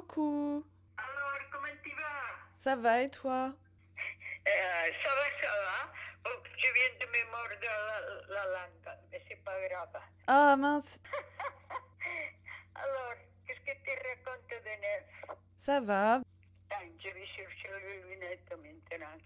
Coucou. 0.00 0.62
Alors, 0.98 1.38
comment 1.50 1.72
tu 1.82 1.90
vas? 1.90 2.36
Ça 2.58 2.76
va 2.76 3.00
et 3.00 3.10
toi? 3.10 3.54
Euh, 4.46 4.90
Ça 5.02 5.08
va, 5.08 5.24
ça 5.40 5.48
va. 5.48 5.92
Oh, 6.26 6.42
je 6.58 6.66
viens 6.74 6.92
de 7.00 7.06
me 7.10 7.30
mordre 7.30 7.54
la, 7.62 8.34
la 8.34 8.44
langue, 8.52 8.98
mais 9.10 9.22
c'est 9.26 9.42
pas 9.42 9.56
grave. 9.68 10.02
Ah 10.26 10.54
mince, 10.58 11.00
Alors, 12.74 13.14
qu'est-ce 13.46 13.60
que 13.60 13.72
tu 13.84 13.90
racontes 13.90 14.50
de 14.50 14.54
neuf? 14.82 15.38
Ça 15.56 15.80
va. 15.80 16.14
Attends, 16.16 16.84
je 17.02 17.08
vais 17.08 17.26
chercher 17.26 17.68
les 17.80 18.02
lunettes 18.02 18.50
maintenant. 18.50 19.16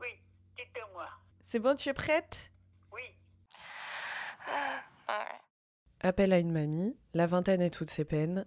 Oui, 0.00 0.18
dites-moi. 0.56 1.10
C'est 1.44 1.58
bon, 1.58 1.76
tu 1.76 1.90
es 1.90 1.94
prête? 1.94 2.52
Oui. 2.90 3.02
Appel 6.00 6.32
à 6.32 6.38
une 6.38 6.52
mamie, 6.52 6.98
la 7.12 7.26
vingtaine 7.26 7.60
et 7.60 7.70
toutes 7.70 7.90
ses 7.90 8.06
peines, 8.06 8.46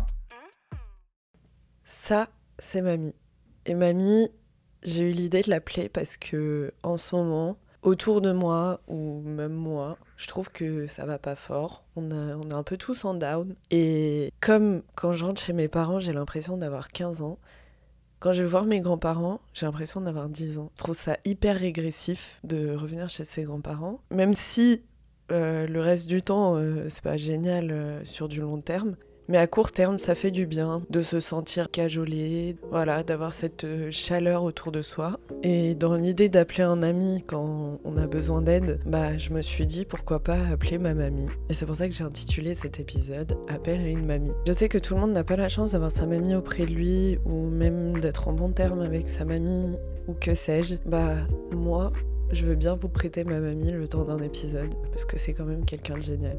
Ça, 1.93 2.29
c'est 2.57 2.81
mamie. 2.81 3.13
Et 3.65 3.75
mamie, 3.75 4.29
j'ai 4.81 5.03
eu 5.03 5.11
l'idée 5.11 5.41
de 5.41 5.49
l'appeler 5.49 5.89
parce 5.89 6.15
que 6.15 6.71
en 6.83 6.95
ce 6.95 7.13
moment, 7.13 7.57
autour 7.81 8.21
de 8.21 8.31
moi 8.31 8.79
ou 8.87 9.21
même 9.21 9.51
moi, 9.51 9.97
je 10.15 10.27
trouve 10.27 10.49
que 10.49 10.87
ça 10.87 11.05
va 11.05 11.19
pas 11.19 11.35
fort. 11.35 11.83
On, 11.97 12.09
a, 12.11 12.37
on 12.37 12.49
un 12.51 12.63
peu 12.63 12.77
tous 12.77 13.03
en 13.03 13.13
down. 13.13 13.55
Et 13.71 14.31
comme 14.39 14.83
quand 14.95 15.11
je 15.11 15.25
rentre 15.25 15.41
chez 15.41 15.51
mes 15.51 15.67
parents, 15.67 15.99
j'ai 15.99 16.13
l'impression 16.13 16.55
d'avoir 16.55 16.87
15 16.87 17.23
ans. 17.23 17.37
Quand 18.19 18.31
je 18.31 18.41
vais 18.41 18.49
voir 18.49 18.63
mes 18.63 18.79
grands-parents, 18.79 19.41
j'ai 19.53 19.65
l'impression 19.65 19.99
d'avoir 19.99 20.29
10 20.29 20.59
ans. 20.59 20.71
Je 20.77 20.83
trouve 20.83 20.95
ça 20.95 21.17
hyper 21.25 21.57
régressif 21.57 22.39
de 22.45 22.73
revenir 22.73 23.09
chez 23.09 23.25
ses 23.25 23.43
grands-parents. 23.43 23.99
Même 24.11 24.33
si 24.33 24.81
euh, 25.31 25.67
le 25.67 25.81
reste 25.81 26.07
du 26.07 26.21
temps, 26.21 26.55
euh, 26.55 26.85
c'est 26.87 27.03
pas 27.03 27.17
génial 27.17 27.69
euh, 27.69 28.05
sur 28.05 28.29
du 28.29 28.39
long 28.39 28.61
terme. 28.61 28.95
Mais 29.31 29.37
à 29.37 29.47
court 29.47 29.71
terme, 29.71 29.97
ça 29.97 30.13
fait 30.13 30.29
du 30.29 30.45
bien 30.45 30.81
de 30.89 31.01
se 31.01 31.21
sentir 31.21 31.71
cajolé, 31.71 32.57
voilà, 32.69 33.01
d'avoir 33.01 33.31
cette 33.31 33.63
euh, 33.63 33.87
chaleur 33.89 34.43
autour 34.43 34.73
de 34.73 34.81
soi. 34.81 35.21
Et 35.41 35.73
dans 35.73 35.95
l'idée 35.95 36.27
d'appeler 36.27 36.63
un 36.63 36.83
ami 36.83 37.23
quand 37.25 37.79
on 37.85 37.95
a 37.95 38.07
besoin 38.07 38.41
d'aide, 38.41 38.81
bah 38.85 39.17
je 39.17 39.29
me 39.29 39.41
suis 39.41 39.65
dit 39.65 39.85
pourquoi 39.85 40.19
pas 40.21 40.37
appeler 40.51 40.79
ma 40.79 40.93
mamie. 40.93 41.29
Et 41.47 41.53
c'est 41.53 41.65
pour 41.65 41.77
ça 41.77 41.87
que 41.87 41.95
j'ai 41.95 42.03
intitulé 42.03 42.55
cet 42.55 42.81
épisode 42.81 43.37
Appel 43.47 43.79
à 43.79 43.87
une 43.87 44.05
mamie. 44.05 44.33
Je 44.45 44.51
sais 44.51 44.67
que 44.67 44.77
tout 44.77 44.95
le 44.95 44.99
monde 44.99 45.13
n'a 45.13 45.23
pas 45.23 45.37
la 45.37 45.47
chance 45.47 45.71
d'avoir 45.71 45.93
sa 45.93 46.05
mamie 46.05 46.35
auprès 46.35 46.65
de 46.65 46.73
lui 46.73 47.17
ou 47.23 47.47
même 47.47 48.01
d'être 48.01 48.27
en 48.27 48.33
bon 48.33 48.49
terme 48.49 48.81
avec 48.81 49.07
sa 49.07 49.23
mamie 49.23 49.77
ou 50.09 50.13
que 50.13 50.35
sais-je. 50.35 50.75
Bah 50.85 51.15
moi, 51.53 51.93
je 52.31 52.45
veux 52.45 52.55
bien 52.55 52.75
vous 52.75 52.89
prêter 52.89 53.23
ma 53.23 53.39
mamie 53.39 53.71
le 53.71 53.87
temps 53.87 54.03
d'un 54.05 54.21
épisode 54.21 54.73
parce 54.89 55.05
que 55.05 55.17
c'est 55.17 55.33
quand 55.33 55.45
même 55.45 55.65
quelqu'un 55.65 55.95
de 55.95 56.01
génial. 56.01 56.37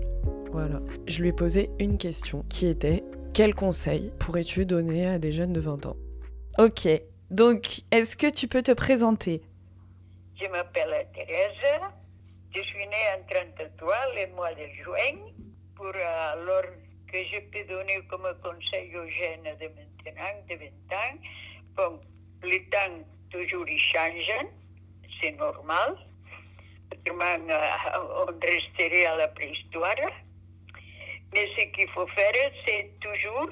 Voilà. 0.51 0.81
Je 1.07 1.21
lui 1.21 1.29
ai 1.29 1.33
posé 1.33 1.71
une 1.79 1.99
question 1.99 2.45
qui 2.49 2.67
était 2.67 3.03
quel 3.34 3.55
conseil 3.55 4.12
pourrais-tu 4.19 4.67
donner 4.67 5.07
à 5.07 5.19
des 5.19 5.33
jeunes 5.33 5.53
de 5.53 5.61
20 5.61 5.87
ans? 5.87 5.97
Ok. 6.59 6.89
Donc, 7.31 7.81
est-ce 7.91 8.17
que 8.17 8.31
tu 8.31 8.49
peux 8.49 8.62
te 8.62 8.73
présenter? 8.73 9.43
Je 10.41 10.47
m'appelle 10.49 11.07
Thérèse. 11.15 11.83
Je 12.55 12.61
suis 12.61 12.87
née 12.87 13.06
en 13.16 13.56
33, 13.56 13.95
le 14.16 14.34
mois 14.34 14.53
de 14.53 14.66
juin. 14.83 15.19
Pour 15.75 15.87
alors 15.87 16.62
que 17.11 17.19
je 17.25 17.41
peux 17.50 17.66
donner 17.69 18.00
comme 18.09 18.27
conseil 18.43 18.95
aux 18.97 19.09
jeunes 19.09 19.56
de 19.59 19.66
maintenant, 19.69 20.41
de 20.49 20.55
20 20.55 20.97
ans, 20.97 21.19
bon, 21.77 22.00
le 22.43 22.59
temps 22.71 23.05
toujours 23.31 23.66
il 23.69 23.78
change, 23.78 24.47
c'est 25.22 25.37
normal. 25.38 25.97
Autrement, 26.93 27.49
euh, 27.49 28.27
on 28.27 28.41
resterait 28.41 29.06
à 29.06 29.16
la 29.16 29.28
préhistoire. 29.28 29.94
Mais 31.33 31.49
ce 31.56 31.65
qu'il 31.72 31.88
faut 31.91 32.06
faire, 32.09 32.50
c'est 32.66 32.91
toujours 33.00 33.49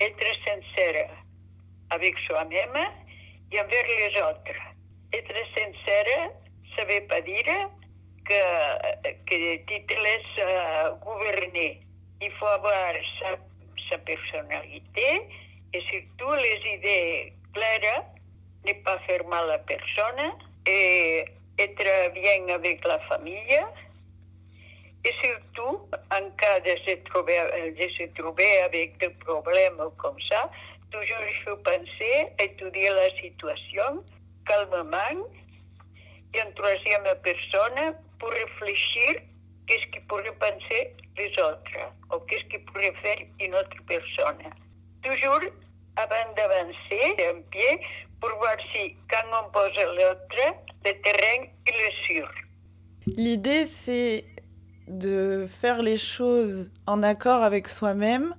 être 0.00 0.26
sincère 0.44 1.08
avec 1.90 2.18
soi-même 2.26 2.76
et 3.52 3.60
envers 3.60 3.86
les 3.86 4.20
autres. 4.20 4.60
Être 5.12 5.34
ne 6.78 6.94
veut 6.94 7.06
pas 7.06 7.20
dire 7.20 7.68
que, 8.24 9.12
que 9.26 9.56
tu 9.66 9.86
te 9.86 9.94
laisses 9.94 10.38
euh, 10.38 10.90
gouverner. 10.96 11.80
Avoir 12.42 12.92
sa, 13.18 13.36
sa 13.88 13.98
personnalité 13.98 15.22
et 15.72 15.80
surtout 15.90 16.34
les 16.34 16.74
idées 16.74 17.32
claires, 17.54 18.04
ne 18.66 18.72
pas 18.84 18.98
faire 19.00 19.24
mal 19.26 19.50
à 19.50 19.58
personne 19.58 20.32
et 20.66 21.24
être 21.58 22.12
bien 22.14 22.54
avec 22.54 22.84
la 22.84 22.98
famille. 23.00 23.60
Et 25.04 25.12
surtout, 25.22 25.88
en 26.10 26.30
cas 26.36 26.60
de 26.60 26.76
se 26.86 26.94
trouver, 27.04 27.38
de 27.72 27.88
se 27.88 28.04
trouver 28.20 28.58
avec 28.60 28.98
des 28.98 29.08
problèmes 29.10 29.80
comme 29.96 30.20
ça, 30.28 30.50
toujours 30.90 31.24
il 31.26 31.44
faut 31.44 31.56
penser, 31.56 32.26
étudier 32.38 32.90
la 32.90 33.10
situation 33.16 34.04
calmement 34.46 35.26
et 36.34 36.42
en 36.42 36.52
troisième 36.52 37.08
personne 37.22 37.96
pour 38.18 38.30
réfléchir 38.30 39.22
qu'est-ce 39.66 39.86
qui 39.92 40.00
pourrait 40.00 40.36
penser 40.38 40.94
les 41.16 41.30
autres 41.42 41.78
ou 42.12 42.18
qu'est-ce 42.26 42.44
qui 42.44 42.58
pourrait 42.58 42.94
faire 43.02 43.18
une 43.40 43.54
autre 43.54 43.76
personne. 43.86 44.42
Toujours 45.02 45.40
avant 45.96 46.34
d'avancer 46.36 47.16
un 47.30 47.40
pied 47.50 47.80
pour 48.20 48.30
voir 48.38 48.56
si 48.72 48.96
quand 49.10 49.26
on 49.32 49.50
pose 49.50 49.76
l'autre, 49.96 50.20
le 50.84 50.92
terrain 51.02 51.46
il 51.66 51.74
est 51.74 52.06
sûr. 52.06 52.28
L'idée, 53.06 53.64
c'est 53.64 54.24
de 54.86 55.46
faire 55.48 55.82
les 55.82 55.96
choses 55.96 56.70
en 56.86 57.02
accord 57.02 57.42
avec 57.42 57.68
soi-même, 57.68 58.34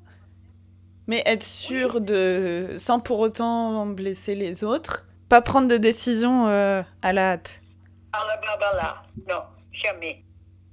mais 1.08 1.24
être 1.26 1.44
sûr 1.44 2.02
de, 2.02 2.76
sans 2.78 3.00
pour 3.00 3.20
autant 3.20 3.86
blesser 3.86 4.36
les 4.36 4.64
autres, 4.64 5.08
pas 5.30 5.42
prendre 5.42 5.68
de 5.68 5.78
décision 5.78 6.48
euh, 6.48 6.84
à 7.02 7.14
la 7.14 7.32
hâte. 7.32 7.62
À 8.14 8.26
la 8.26 8.38
babala, 8.38 9.04
non, 9.28 9.44
jamais. 9.72 10.24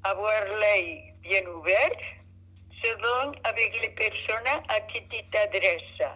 Avoir 0.05 0.33
l'œil 0.61 1.15
bien 1.23 1.43
ouvert, 1.47 1.91
selon 2.83 3.33
avec 3.45 3.73
les 3.81 3.91
personnes 3.91 4.63
à 4.69 4.81
qui 4.81 5.01
tu 5.09 5.19
t'adresses. 5.31 6.11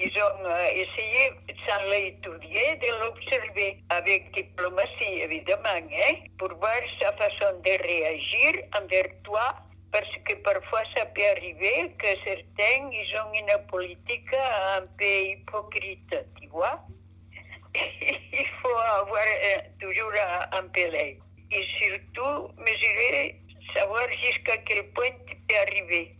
Ils 0.00 0.16
ont 0.22 0.48
essayé, 0.70 1.32
sans 1.66 1.82
l'étudier, 1.90 2.76
de 2.76 2.86
l'observer 3.00 3.78
avec 3.90 4.30
diplomatie, 4.32 5.22
évidemment, 5.22 5.68
hein, 5.74 6.14
pour 6.38 6.54
voir 6.54 6.80
sa 7.00 7.12
façon 7.14 7.58
de 7.64 7.82
réagir 7.82 8.62
envers 8.80 9.10
toi, 9.24 9.56
parce 9.90 10.14
que 10.24 10.34
parfois 10.36 10.82
ça 10.96 11.04
peut 11.06 11.26
arriver 11.36 11.90
que 11.98 12.08
certains, 12.24 12.90
ils 12.92 13.16
ont 13.18 13.32
une 13.34 13.66
politique 13.66 14.32
un 14.34 14.86
peu 14.96 15.04
hypocrite, 15.04 16.14
tu 16.40 16.46
vois. 16.48 16.78
Il 17.74 18.46
faut 18.62 18.78
avoir 19.00 19.26
euh, 19.26 19.58
toujours 19.80 20.12
un, 20.52 20.58
un 20.58 20.90
l'œil. 20.90 21.18
Et 21.50 21.64
surtout, 21.80 22.52
mesurer, 22.58 23.40
savoir 23.74 24.06
jusqu'à 24.24 24.58
quel 24.58 24.84
point 24.92 25.10
tu 25.26 25.34
peux 25.48 25.56
arriver. 25.56 26.17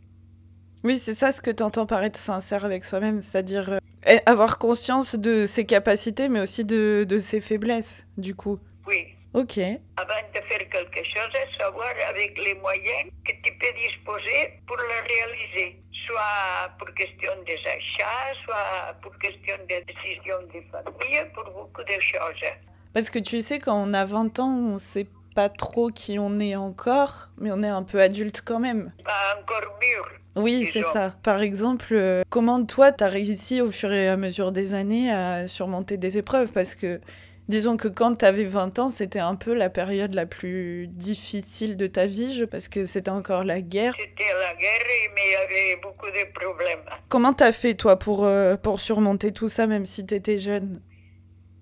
Oui, 0.84 0.98
c'est 0.98 1.14
ça 1.14 1.32
ce 1.32 1.40
que 1.40 1.50
tu 1.50 1.62
entends 1.62 1.86
par 1.86 2.04
être 2.04 2.16
sincère 2.16 2.64
avec 2.64 2.84
soi-même, 2.84 3.20
c'est-à-dire 3.20 3.78
euh, 4.06 4.18
avoir 4.26 4.58
conscience 4.58 5.16
de 5.16 5.44
ses 5.46 5.66
capacités, 5.66 6.28
mais 6.28 6.40
aussi 6.40 6.64
de, 6.64 7.04
de 7.08 7.18
ses 7.18 7.40
faiblesses, 7.40 8.06
du 8.16 8.34
coup. 8.34 8.58
Oui. 8.86 9.14
Ok. 9.34 9.58
avant 9.58 10.22
de 10.34 10.40
faire 10.48 10.68
quelque 10.70 11.04
chose, 11.04 11.32
savoir 11.58 11.92
avec 12.08 12.38
les 12.38 12.54
moyens 12.54 13.10
que 13.26 13.32
tu 13.44 13.52
peux 13.58 13.72
disposer 13.86 14.54
pour 14.66 14.76
le 14.76 15.06
réaliser. 15.06 15.76
Soit 16.06 16.70
pour 16.78 16.88
question 16.94 17.30
des 17.46 17.58
achats, 17.66 18.34
soit 18.44 18.94
pour 19.02 19.16
question 19.18 19.56
de 19.68 19.84
décision 19.84 20.36
de 20.46 20.62
famille, 20.72 21.30
pour 21.34 21.44
beaucoup 21.44 21.82
de 21.82 22.00
choses. 22.00 22.50
Parce 22.94 23.10
que 23.10 23.18
tu 23.18 23.42
sais, 23.42 23.58
quand 23.58 23.76
on 23.76 23.92
a 23.92 24.06
20 24.06 24.38
ans, 24.38 24.56
on 24.72 24.78
sait 24.78 25.06
pas 25.38 25.48
trop 25.48 25.90
qui 25.90 26.18
on 26.18 26.40
est 26.40 26.56
encore, 26.56 27.28
mais 27.38 27.52
on 27.52 27.62
est 27.62 27.68
un 27.68 27.84
peu 27.84 28.00
adulte 28.00 28.42
quand 28.44 28.58
même. 28.58 28.92
Pas 29.04 29.38
encore 29.40 29.78
mûr. 29.80 30.04
Oui, 30.34 30.68
c'est 30.72 30.82
ça. 30.82 31.14
Par 31.22 31.42
exemple, 31.42 31.90
euh, 31.92 32.22
comment 32.28 32.64
toi, 32.64 32.90
t'as 32.90 33.06
réussi 33.06 33.60
au 33.60 33.70
fur 33.70 33.92
et 33.92 34.08
à 34.08 34.16
mesure 34.16 34.50
des 34.50 34.74
années 34.74 35.12
à 35.12 35.46
surmonter 35.46 35.96
des 35.96 36.18
épreuves? 36.18 36.50
Parce 36.50 36.74
que 36.74 37.00
disons 37.46 37.76
que 37.76 37.86
quand 37.86 38.16
tu 38.16 38.24
avais 38.24 38.46
20 38.46 38.76
ans, 38.80 38.88
c'était 38.88 39.20
un 39.20 39.36
peu 39.36 39.54
la 39.54 39.70
période 39.70 40.12
la 40.12 40.26
plus 40.26 40.88
difficile 40.88 41.76
de 41.76 41.86
ta 41.86 42.06
vie, 42.06 42.34
je- 42.36 42.44
parce 42.44 42.66
que 42.66 42.84
c'était 42.84 43.08
encore 43.12 43.44
la 43.44 43.60
guerre. 43.60 43.94
C'était 43.96 44.32
la 44.32 44.56
guerre, 44.56 44.84
mais 45.14 45.22
il 45.24 45.32
y 45.32 45.36
avait 45.36 45.76
beaucoup 45.80 46.06
de 46.06 46.32
problèmes. 46.36 46.80
Comment 47.08 47.32
t'as 47.32 47.52
fait, 47.52 47.74
toi, 47.74 47.96
pour, 47.96 48.24
euh, 48.24 48.56
pour 48.56 48.80
surmonter 48.80 49.30
tout 49.32 49.48
ça, 49.48 49.68
même 49.68 49.86
si 49.86 50.04
t'étais 50.04 50.38
jeune? 50.38 50.82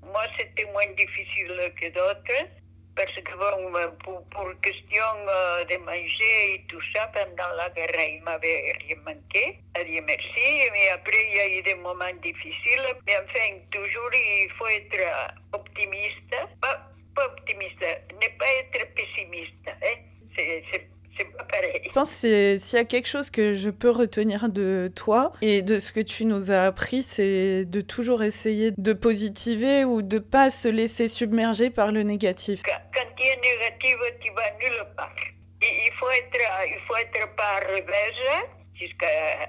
Moi, 0.03 0.23
c'était 0.39 0.65
moins 0.73 0.87
difficile 0.97 1.53
que 1.79 1.89
d'autres, 1.93 2.49
parce 2.97 3.13
que 3.13 3.35
bon, 3.37 4.25
pour 4.31 4.61
question 4.63 5.05
euh, 5.29 5.65
de 5.67 5.77
manger 5.85 6.55
et 6.55 6.65
tout 6.69 6.81
ça, 6.95 7.07
pendant 7.13 7.55
la 7.57 7.69
guerre, 7.71 7.95
il 8.09 8.23
m'avait 8.23 8.75
rien 8.81 8.97
manqué. 9.05 9.59
Dieu 9.85 10.03
merci. 10.07 10.71
Mais 10.73 10.89
après, 10.89 11.27
il 11.29 11.37
y 11.37 11.41
a 11.41 11.59
eu 11.59 11.63
des 11.63 11.75
moments 11.75 12.17
difficiles. 12.23 12.89
Mais 13.07 13.19
enfin, 13.19 13.59
toujours, 13.71 14.11
il 14.15 14.51
faut 14.59 14.67
être 14.69 14.97
optimiste. 15.53 16.35
Pas, 16.63 16.81
pas 17.15 17.27
optimiste, 17.27 17.83
ne 17.83 18.39
pas 18.39 18.53
être 18.61 18.95
pessimiste. 18.95 19.69
Hein? 19.69 19.97
C'est, 20.35 20.89
c'est, 21.17 21.25
c'est 21.25 21.37
pas 21.37 21.45
pareil. 21.45 21.83
Je 21.85 21.93
pense 21.93 22.21
que 22.21 22.59
s'il 22.59 22.79
y 22.79 22.83
a 22.83 22.85
quelque 22.85 23.09
chose 23.09 23.31
que 23.31 23.53
je 23.53 23.71
peux 23.71 23.91
retenir 23.91 24.49
de 24.49 24.91
toi 24.95 25.33
et 25.43 25.63
de 25.63 25.79
ce 25.79 25.93
que 25.93 26.01
tu 26.01 26.25
nous 26.25 26.51
as 26.51 26.65
appris, 26.65 27.03
c'est 27.03 27.65
de 27.65 27.81
toujours 27.81 28.23
essayer 28.23 28.73
de 28.77 28.93
positiver 28.93 29.85
ou 29.85 30.03
de 30.03 30.19
pas 30.19 30.51
se 30.51 30.69
laisser 30.69 31.09
submerger 31.09 31.71
par 31.71 31.93
le 31.93 32.03
négatif. 32.03 32.63
Quand, 32.65 32.73
quand 32.95 33.09
tu 33.17 33.23
es 33.25 33.37
négatif, 33.37 33.97
tu 34.21 34.31
vas 34.33 34.51
nulle 34.61 34.85
part. 34.97 35.15
Il, 35.63 35.93
faut 35.99 36.11
être, 36.11 36.39
il 36.67 36.81
faut 36.87 36.97
être 36.97 37.35
pas 37.37 37.61
revers, 37.61 38.49
jusqu'à 38.75 39.49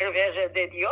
revers 0.00 0.50
de 0.54 0.70
Dieu. 0.70 0.88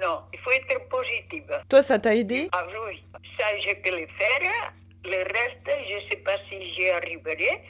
Non, 0.00 0.22
il 0.32 0.38
faut 0.40 0.50
être 0.50 0.88
positif. 0.88 1.44
Toi, 1.68 1.82
ça 1.82 1.98
t'a 1.98 2.14
aidé? 2.14 2.48
Ah 2.52 2.66
oui, 2.88 3.02
ça 3.38 3.44
je 3.58 3.74
peux 3.76 3.90
le 3.90 4.06
faire. 4.18 4.72
Le 5.04 5.18
reste, 5.18 5.66
je 5.88 5.94
ne 5.94 6.10
sais 6.10 6.16
pas 6.16 6.36
si 6.48 6.74
j'y 6.74 6.90
arriverai. 6.90 7.62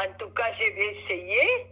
En 0.00 0.12
tout 0.18 0.30
cas, 0.30 0.52
je 0.58 0.64
vais 0.74 0.96
essayer 0.96 1.66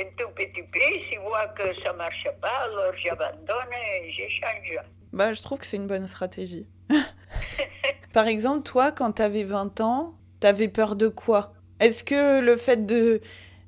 un 0.00 0.04
tout 0.16 0.30
petit 0.34 0.62
peu. 0.62 0.78
Si 1.08 1.14
je 1.14 1.20
vois 1.20 1.48
que 1.48 1.74
ça 1.82 1.92
ne 1.92 1.98
marche 1.98 2.28
pas, 2.40 2.64
alors 2.64 2.92
j'abandonne 3.02 3.72
et 3.72 4.10
je 4.10 4.22
change. 4.40 4.84
Bah, 5.12 5.32
je 5.32 5.42
trouve 5.42 5.58
que 5.58 5.66
c'est 5.66 5.76
une 5.76 5.86
bonne 5.86 6.06
stratégie. 6.06 6.66
Par 8.12 8.26
exemple, 8.26 8.62
toi, 8.62 8.92
quand 8.92 9.12
t'avais 9.12 9.44
20 9.44 9.80
ans, 9.80 10.14
t'avais 10.40 10.68
peur 10.68 10.96
de 10.96 11.08
quoi? 11.08 11.52
Est-ce 11.80 12.04
que 12.04 12.40
le 12.40 12.56
fait 12.56 12.86
de 12.86 13.20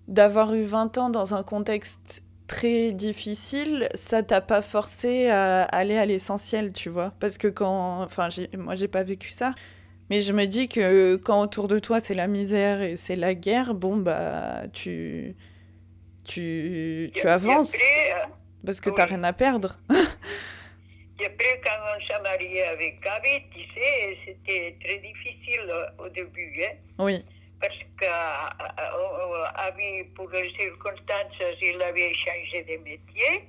d'avoir 0.07 0.55
eu 0.55 0.65
20 0.65 0.99
ans 0.99 1.09
dans 1.09 1.35
un 1.35 1.43
contexte 1.43 2.23
très 2.47 2.93
difficile, 2.93 3.89
ça 3.95 4.23
t'a 4.23 4.43
pas 4.43 4.61
forcé 4.61 5.31
à 5.31 5.63
aller 5.63 5.97
à 5.97 6.05
l'essentiel, 6.05 6.73
tu 6.73 6.91
vois? 6.91 7.15
Parce 7.21 7.39
que 7.39 7.49
quand... 7.49 8.03
Enfin, 8.03 8.29
moi, 8.57 8.75
j'ai 8.75 8.89
pas 8.89 9.03
vécu 9.03 9.31
ça. 9.31 9.55
Mais 10.11 10.21
je 10.21 10.33
me 10.33 10.45
dis 10.47 10.69
que 10.69 11.17
quand 11.17 11.43
autour 11.43 11.69
de 11.69 11.79
toi, 11.79 12.01
c'est 12.01 12.15
la 12.15 12.27
misère 12.27 12.83
et 12.83 12.97
c'est 12.97 13.17
la 13.17 13.35
guerre, 13.35 13.75
bon, 13.75 13.97
bah, 13.97 14.63
tu... 14.73 15.35
Tu, 16.27 17.11
tu 17.15 17.29
avances 17.29 17.75
après, 17.75 18.15
euh, 18.15 18.27
parce 18.65 18.81
que 18.81 18.89
t'as 18.89 19.05
oui. 19.05 19.11
rien 19.11 19.25
à 19.25 19.35
perdre. 19.35 19.79
Et 21.21 21.27
après, 21.27 21.61
quand 21.63 21.77
on 21.95 22.07
s'est 22.07 22.23
marié 22.23 22.63
avec 22.65 22.99
Gabi, 23.03 23.43
tu 23.55 23.61
sais, 23.75 24.17
c'était 24.25 24.75
très 24.83 24.99
difficile 25.01 25.69
euh, 25.69 25.85
au 25.99 26.09
début, 26.09 26.63
hein, 26.63 26.73
Oui, 26.99 27.23
parce 27.61 27.79
qu'Abi, 29.57 30.05
pour 30.15 30.29
les 30.31 30.51
circonstances, 30.55 31.57
il 31.63 31.81
avait 31.81 32.13
changé 32.15 32.63
de 32.65 32.77
métier. 32.83 33.45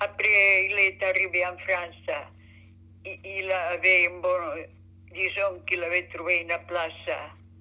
Après, 0.00 0.66
il 0.66 0.78
est 0.78 1.02
arrivé 1.02 1.46
en 1.46 1.56
France. 1.58 2.10
Il, 3.04 3.18
il 3.24 3.50
avait, 3.50 4.08
un 4.08 4.20
bon, 4.20 4.28
disons 5.12 5.60
qu'il 5.66 5.82
avait 5.82 6.08
trouvé 6.08 6.38
une 6.38 6.58
place 6.66 7.16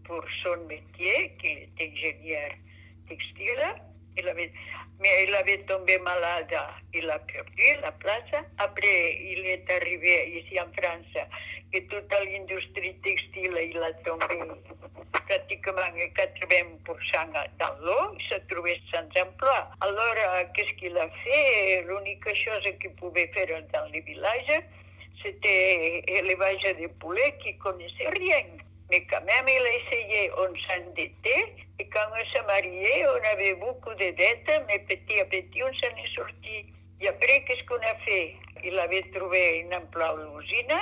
pour 0.06 0.24
son 0.44 0.57
métier, 0.66 1.36
qu'il 1.40 1.57
était 1.57 1.92
ingénieur 1.92 2.51
textile. 3.07 3.63
Il 4.18 4.28
avait, 4.28 4.51
mais 5.00 5.25
il 5.28 5.34
avait 5.36 5.60
tombé 5.60 5.98
malade, 6.00 6.54
il 6.94 7.10
a 7.10 7.22
la 7.81 7.92
place. 7.92 8.44
Après, 8.57 9.18
il 9.22 9.46
est 9.46 9.69
arrivé 9.69 10.40
ici 10.40 10.60
en 10.60 10.72
France, 10.74 11.25
et 11.72 11.86
toute 11.86 12.12
l'industrie 12.12 12.96
textile, 13.04 13.57
il 13.72 13.78
a 13.78 13.94
tombé 14.04 14.40
pratiquement 15.28 15.81
80% 16.18 17.50
dans 17.60 17.86
l'eau, 17.86 18.18
il 18.19 18.25
se 18.28 18.36
trouvait 18.54 18.81
sans 18.92 19.22
emploi. 19.22 19.69
Alors, 19.80 20.51
qu'est-ce 20.56 20.74
qu'il 20.80 20.98
a 20.98 21.07
fait 21.24 21.84
L'unique 21.88 22.25
chose 22.44 22.63
qu'il 22.81 22.92
pouvait 22.96 23.28
faire 23.28 23.62
dans 23.72 23.86
les 23.92 24.01
villages, 24.01 24.63
c'était 25.21 26.04
élevage 26.07 26.62
de 26.62 26.88
poulets 27.00 27.36
qui 27.44 27.57
connaissait 27.57 28.10
rien. 28.10 28.44
Mais 28.89 29.06
quand 29.06 29.24
même, 29.24 29.48
il 29.48 29.62
a 29.62 29.75
essayé, 29.75 30.31
on 30.38 30.54
s'endettait, 30.68 31.54
et 31.80 31.86
quand 31.89 32.07
on 32.12 32.31
s'est 32.31 32.45
marié, 32.45 33.06
on 33.07 33.24
avait 33.33 33.54
beaucoup 33.56 33.94
de 33.94 34.12
dettes, 34.12 34.63
mais 34.68 34.80
petit 34.80 35.19
à 35.19 35.25
petit, 35.25 35.63
on 35.63 35.74
s'en 35.74 35.95
est 35.95 36.16
sorti. 36.16 36.66
Et 37.01 37.07
après, 37.07 37.44
qu'est-ce 37.45 37.63
qu'on 37.66 37.75
a 37.75 37.95
fait 38.06 38.33
Il 38.63 38.77
avait 38.80 39.04
trouvé 39.13 39.66
un 39.71 39.77
emploi 39.77 40.10
à 40.10 40.16
l'usine, 40.16 40.74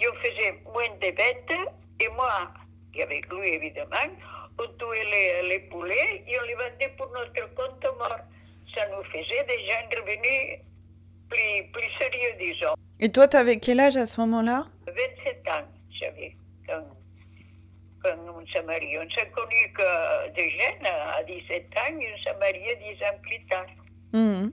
on 0.00 0.14
faisait 0.16 0.54
moins 0.72 0.88
de 1.00 1.10
bêtes, 1.10 1.52
et 2.00 2.08
moi, 2.08 2.50
et 2.94 3.02
avec 3.02 3.26
lui 3.32 3.48
évidemment, 3.48 4.10
on 4.58 4.66
tuait 4.78 5.04
les, 5.04 5.48
les 5.48 5.58
poulets 5.60 6.22
et 6.28 6.38
on 6.38 6.44
les 6.44 6.54
vendait 6.54 6.92
pour 6.96 7.10
notre 7.10 7.54
compte 7.54 7.98
mort. 7.98 8.18
Ça 8.74 8.86
nous 8.88 9.04
faisait 9.04 9.44
des 9.44 9.66
gens 9.66 9.88
revenus 9.96 10.60
plus, 11.28 11.72
plus 11.72 11.90
sérieux, 11.98 12.34
disons. 12.38 12.74
Et 13.00 13.10
toi, 13.10 13.26
t'avais 13.26 13.58
quel 13.58 13.80
âge 13.80 13.96
à 13.96 14.06
ce 14.06 14.20
moment-là? 14.20 14.66
27 14.86 15.48
ans, 15.48 15.66
j'avais, 15.98 16.36
quand, 16.66 16.84
quand 18.02 18.16
on 18.34 18.46
s'est 18.46 18.62
marié. 18.62 18.98
On 18.98 19.10
s'est 19.10 19.30
connus 19.30 19.72
que 19.76 20.30
des 20.34 20.50
jeunes 20.50 20.86
à 20.86 21.22
17 21.24 21.66
ans 21.76 21.98
et 22.00 22.08
on 22.14 22.22
s'est 22.22 22.38
mariés 22.38 22.76
10 22.76 23.04
ans 23.04 23.18
plus 23.22 23.44
tard. 23.46 23.66
Mhm. 24.12 24.52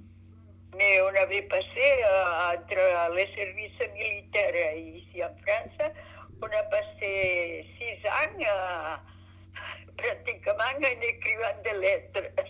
Mais 0.75 1.01
on 1.01 1.21
avait 1.21 1.43
passé 1.43 1.85
euh, 2.05 2.55
entre 2.55 3.13
les 3.15 3.27
services 3.35 3.93
militaires 3.93 4.75
ici 4.75 5.23
en 5.23 5.35
France, 5.45 5.91
on 6.41 6.45
a 6.45 6.63
passé 6.63 7.65
6 7.77 8.07
ans 8.07 8.39
euh, 8.39 8.95
pratiquement 9.97 10.53
en 10.77 11.01
écrivant 11.01 11.61
des 11.63 11.79
lettres. 11.79 12.21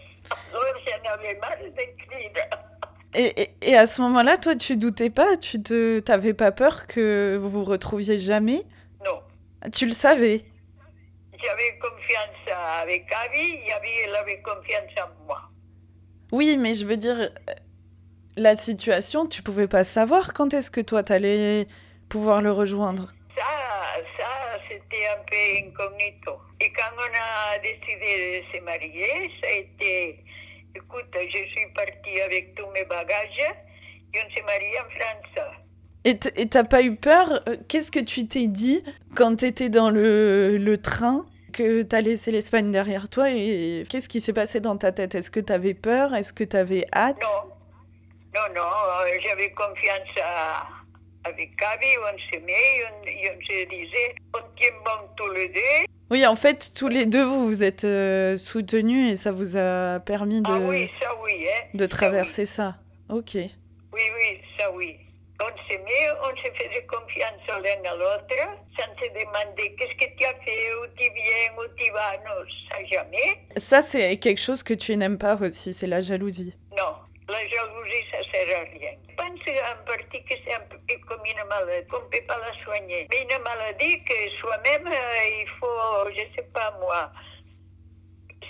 Alors 0.53 0.75
j'en 0.85 1.11
avais 1.11 1.35
marre 1.35 1.57
d'écrire. 1.75 2.70
Et, 3.13 3.41
et, 3.41 3.51
et 3.61 3.75
à 3.75 3.87
ce 3.87 4.01
moment-là, 4.01 4.37
toi, 4.37 4.55
tu 4.55 4.77
doutais 4.77 5.09
pas 5.09 5.35
Tu 5.37 5.61
te, 5.61 5.99
t'avais 5.99 6.33
pas 6.33 6.51
peur 6.51 6.87
que 6.87 7.37
vous 7.39 7.49
vous 7.49 7.63
retrouviez 7.63 8.17
jamais? 8.17 8.63
Non. 9.05 9.19
Tu 9.71 9.85
le 9.85 9.91
savais? 9.91 10.45
J'avais 11.43 11.77
confiance 11.79 12.57
avec 12.81 13.11
Avi, 13.11 13.59
il 13.65 14.15
avait, 14.15 14.41
confiance 14.41 14.91
en 14.97 15.25
moi. 15.25 15.41
Oui, 16.31 16.55
mais 16.59 16.75
je 16.75 16.85
veux 16.85 16.97
dire, 16.97 17.19
euh, 17.19 17.29
la 18.37 18.55
situation, 18.55 19.25
tu 19.25 19.41
pouvais 19.41 19.67
pas 19.67 19.83
savoir 19.83 20.33
quand 20.33 20.53
est-ce 20.53 20.69
que 20.69 20.81
toi, 20.81 21.03
t'allais 21.03 21.67
pouvoir 22.09 22.41
le 22.41 22.51
rejoindre. 22.51 23.11
Ça, 23.35 23.43
ça 24.17 24.59
c'était 24.69 25.07
un 25.07 25.23
peu 25.25 25.35
incognito. 25.67 26.37
Et 26.59 26.71
quand 26.73 26.93
on 26.95 27.01
a 27.01 27.57
décidé 27.59 28.43
de 28.51 28.57
se 28.57 28.63
marier, 28.63 29.31
ça 29.41 29.47
a 29.47 29.51
été, 29.51 30.23
écoute, 30.75 31.05
je 31.13 31.27
suis 31.51 31.67
partie 31.75 32.21
avec 32.21 32.55
tous 32.55 32.67
mes 32.71 32.83
bagages. 32.85 33.29
Et 34.13 34.17
on 34.19 34.33
s'est 34.35 34.41
marié 34.43 34.79
en 34.79 34.89
France. 34.89 35.55
Et 36.03 36.17
t'as 36.49 36.63
pas 36.63 36.81
eu 36.81 36.95
peur? 36.95 37.27
Euh, 37.47 37.55
Qu'est-ce 37.69 37.91
que 37.91 37.99
tu 37.99 38.27
t'es 38.27 38.47
dit 38.47 38.83
quand 39.15 39.35
t'étais 39.37 39.69
dans 39.69 39.89
le, 39.89 40.57
le 40.57 40.77
train 40.77 41.25
que 41.53 41.83
t'as 41.83 42.01
laissé 42.01 42.31
l'Espagne 42.31 42.71
derrière 42.71 43.07
toi 43.09 43.29
et 43.29 43.83
qu'est-ce 43.89 44.09
qui 44.09 44.19
s'est 44.19 44.33
passé 44.33 44.59
dans 44.59 44.75
ta 44.77 44.91
tête? 44.91 45.15
Est-ce 45.15 45.29
que 45.31 45.39
t'avais 45.39 45.73
peur? 45.73 46.13
Est-ce 46.15 46.33
que 46.33 46.43
t'avais 46.43 46.85
hâte? 46.93 47.17
Non, 47.21 47.53
non, 48.33 48.53
non, 48.55 48.61
euh, 48.61 49.17
j'avais 49.23 49.51
confiance 49.51 50.09
à- 50.23 50.63
Oui, 56.09 56.25
en 56.27 56.35
fait, 56.35 56.73
tous 56.75 56.89
les 56.89 57.05
deux, 57.05 57.23
vous 57.23 57.45
vous 57.47 57.63
êtes 57.63 57.85
euh, 57.85 58.35
soutenus 58.35 59.13
et 59.13 59.15
ça 59.15 59.31
vous 59.31 59.55
a 59.55 59.99
permis 60.01 60.41
de, 60.41 60.51
Ah 60.51 60.59
oui, 60.59 60.89
ça 60.99 61.07
oui, 61.23 61.47
hein. 61.47 61.67
de 61.73 61.83
ça 61.83 61.87
traverser 61.87 62.45
ça. 62.45 62.75
Ok. 63.07 63.31
Oui, 63.35 63.49
oui, 63.93 64.01
oui, 64.17 64.39
ça 64.57 64.69
oui. 64.73 64.97
On 65.39 65.67
s'aimait, 65.67 66.11
on 66.21 66.35
se 66.35 66.51
faisait 66.53 66.85
confiance 66.85 67.39
l'un 67.47 67.89
à 67.89 67.95
l'autre, 67.95 68.35
sans 68.77 68.83
se 68.99 69.07
demander 69.09 69.73
qu'est-ce 69.75 70.05
que 70.05 70.11
tu 70.17 70.25
as 70.25 70.33
fait, 70.43 70.73
où 70.75 70.85
tu 70.97 71.03
viens, 71.03 71.57
où 71.57 71.67
tu 71.77 71.91
vas, 71.91 72.17
non, 72.17 72.45
ça 72.69 72.77
jamais. 72.91 73.37
Ça, 73.57 73.81
c'est 73.81 74.17
quelque 74.17 74.41
chose 74.41 74.61
que 74.63 74.73
tu 74.73 74.95
n'aimes 74.97 75.17
pas 75.17 75.35
aussi, 75.41 75.73
c'est 75.73 75.87
la 75.87 76.01
jalousie. 76.01 76.53
Non, 77.31 77.37
la 77.37 77.47
jalousie, 77.47 78.05
ça 78.11 78.17
sert 78.31 78.57
à 78.59 78.63
rien. 78.63 78.91
Je 79.09 79.15
pense 79.15 79.39
en 79.47 79.85
partie 79.85 80.23
que 80.23 80.33
c'est 80.43 80.53
un 80.53 80.59
peu 80.61 80.77
comme 81.07 81.25
une 81.25 81.43
maladie, 81.47 81.87
qu'on 81.87 81.99
ne 81.99 82.09
peut 82.09 82.25
pas 82.27 82.37
la 82.39 82.53
soigner. 82.63 83.07
Mais 83.09 83.21
une 83.21 83.41
maladie 83.43 84.03
que 84.03 84.29
soi-même, 84.39 84.87
euh, 84.87 85.41
il 85.41 85.47
faut, 85.59 86.09
je 86.15 86.21
ne 86.21 86.35
sais 86.35 86.47
pas 86.53 86.71
moi, 86.79 87.11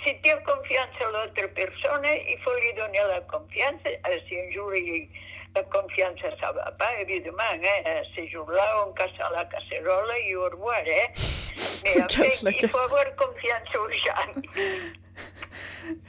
si 0.04 0.20
tu 0.22 0.30
as 0.30 0.36
confiance 0.38 0.88
à 1.00 1.04
l'autre 1.10 1.54
personne, 1.54 2.04
il 2.28 2.38
faut 2.42 2.54
lui 2.56 2.72
donner 2.74 2.98
la 2.98 3.20
confiance. 3.22 3.80
Euh, 3.86 4.18
Si 4.28 4.36
un 4.38 4.50
jour 4.52 4.74
il- 4.74 5.08
la 5.54 5.62
confiance, 5.64 6.18
ça 6.40 6.50
va 6.52 6.72
pas, 6.72 6.98
évidemment. 7.00 7.38
Hein. 7.52 8.02
Ces 8.16 8.26
jours-là, 8.28 8.86
on 8.88 8.92
casse 8.94 9.10
la 9.32 9.44
casserole 9.44 10.10
et 10.26 10.34
au 10.34 10.44
revoir. 10.44 10.78
Hein. 10.80 11.12
Mais 11.84 11.90
On 11.98 12.02
après, 12.02 12.28
casse 12.28 12.42
la 12.42 12.50
il 12.52 12.68
faut 12.68 12.78
avoir 12.78 13.04
confiance 13.16 13.74
aux 13.76 13.90
gens. 13.90 14.42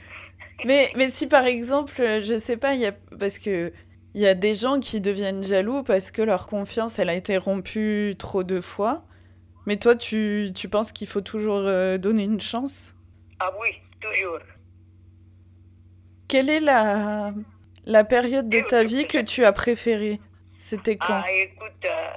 Mais, 0.64 0.90
mais 0.96 1.10
si 1.10 1.26
par 1.26 1.44
exemple, 1.44 2.00
euh, 2.00 2.22
je 2.22 2.38
sais 2.38 2.56
pas, 2.56 2.74
y 2.74 2.86
a, 2.86 2.92
parce 3.18 3.38
que 3.38 3.72
il 4.14 4.20
y 4.20 4.26
a 4.26 4.34
des 4.34 4.54
gens 4.54 4.78
qui 4.80 5.00
deviennent 5.00 5.42
jaloux 5.42 5.82
parce 5.82 6.10
que 6.10 6.22
leur 6.22 6.46
confiance, 6.46 6.98
elle 6.98 7.08
a 7.08 7.14
été 7.14 7.36
rompue 7.36 8.14
trop 8.18 8.44
de 8.44 8.60
fois. 8.60 9.04
Mais 9.66 9.76
toi, 9.76 9.96
tu, 9.96 10.52
tu 10.54 10.68
penses 10.68 10.92
qu'il 10.92 11.08
faut 11.08 11.20
toujours 11.20 11.62
euh, 11.66 11.98
donner 11.98 12.24
une 12.24 12.40
chance? 12.40 12.94
Ah 13.40 13.52
oui, 13.60 13.70
toujours. 14.00 14.38
Quelle 16.28 16.48
est 16.48 16.60
la, 16.60 17.34
la 17.86 18.04
période 18.04 18.48
de 18.48 18.60
ta 18.60 18.84
vie 18.84 19.06
que 19.06 19.18
tu 19.18 19.44
as 19.44 19.52
préférée? 19.52 20.20
C'était 20.58 20.96
quand? 20.96 21.22
Ah, 21.24 21.32
écoute, 21.32 21.84
euh, 21.84 22.10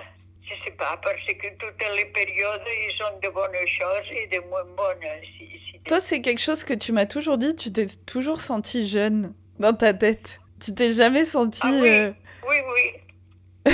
je 0.43 0.53
sais 0.63 0.71
pas, 0.71 0.99
parce 1.03 1.25
que 1.25 1.47
toutes 1.57 1.95
les 1.95 2.05
périodes, 2.05 2.61
ils 2.65 3.03
ont 3.03 3.19
de 3.19 3.29
bonnes 3.29 3.51
choses 3.79 4.11
et 4.11 4.27
de 4.27 4.39
moins 4.49 4.65
bonnes. 4.75 5.07
Si 5.37 5.59
Toi, 5.87 5.99
c'est 6.01 6.21
quelque 6.21 6.41
chose 6.41 6.63
que 6.63 6.73
tu 6.73 6.91
m'as 6.91 7.05
toujours 7.05 7.37
dit, 7.37 7.55
tu 7.55 7.71
t'es 7.71 7.85
toujours 8.05 8.39
senti 8.41 8.85
jeune 8.87 9.33
dans 9.59 9.73
ta 9.73 9.93
tête. 9.93 10.39
Tu 10.63 10.73
t'es 10.75 10.91
jamais 10.91 11.23
senti... 11.25 11.61
Ah 11.63 11.69
oui. 11.81 11.87
euh, 11.89 12.11
Oui, 12.47 12.55
oui. 12.73 13.73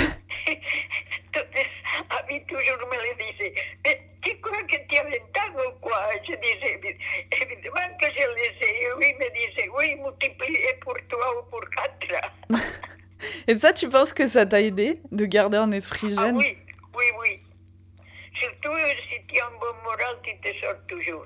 Les 1.34 1.66
amis 2.10 2.44
toujours 2.46 2.86
me 2.88 2.96
le 2.96 3.14
disaient. 3.32 3.54
Mais 3.84 4.00
tu 4.22 4.38
crois 4.40 4.62
que 4.62 4.76
tu 4.88 4.94
20 4.94 5.02
ans 5.02 5.68
ou 5.68 5.80
quoi? 5.80 5.98
Je 6.26 6.32
disais, 6.34 6.78
évi- 6.78 6.98
évidemment 7.42 7.96
que 8.00 8.06
je 8.06 8.26
le 8.26 8.44
sais. 8.60 8.74
Et 8.82 8.88
lui 8.98 9.12
me 9.14 9.28
disait, 9.34 9.68
oui, 9.76 9.94
multiplié 9.96 10.74
pour 10.82 10.94
toi 11.08 11.26
ou 11.40 11.50
pour 11.50 11.60
quatre. 11.70 12.30
Et 13.48 13.54
ça, 13.56 13.72
tu 13.72 13.88
penses 13.88 14.12
que 14.12 14.26
ça 14.28 14.46
t'a 14.46 14.60
aidé 14.60 15.00
de 15.10 15.24
garder 15.26 15.56
un 15.56 15.72
esprit 15.72 16.14
Ah 16.18 16.26
jeune? 16.26 16.36
oui, 16.36 16.56
oui, 16.96 17.04
oui. 17.20 17.40
Surtout 18.40 18.74
si 19.08 19.26
tu 19.28 19.40
as 19.40 19.46
un 19.46 19.50
bon 19.58 19.74
moral, 19.84 20.16
tu 20.22 20.32
te 20.40 20.48
sors 20.60 20.74
toujours. 20.88 21.24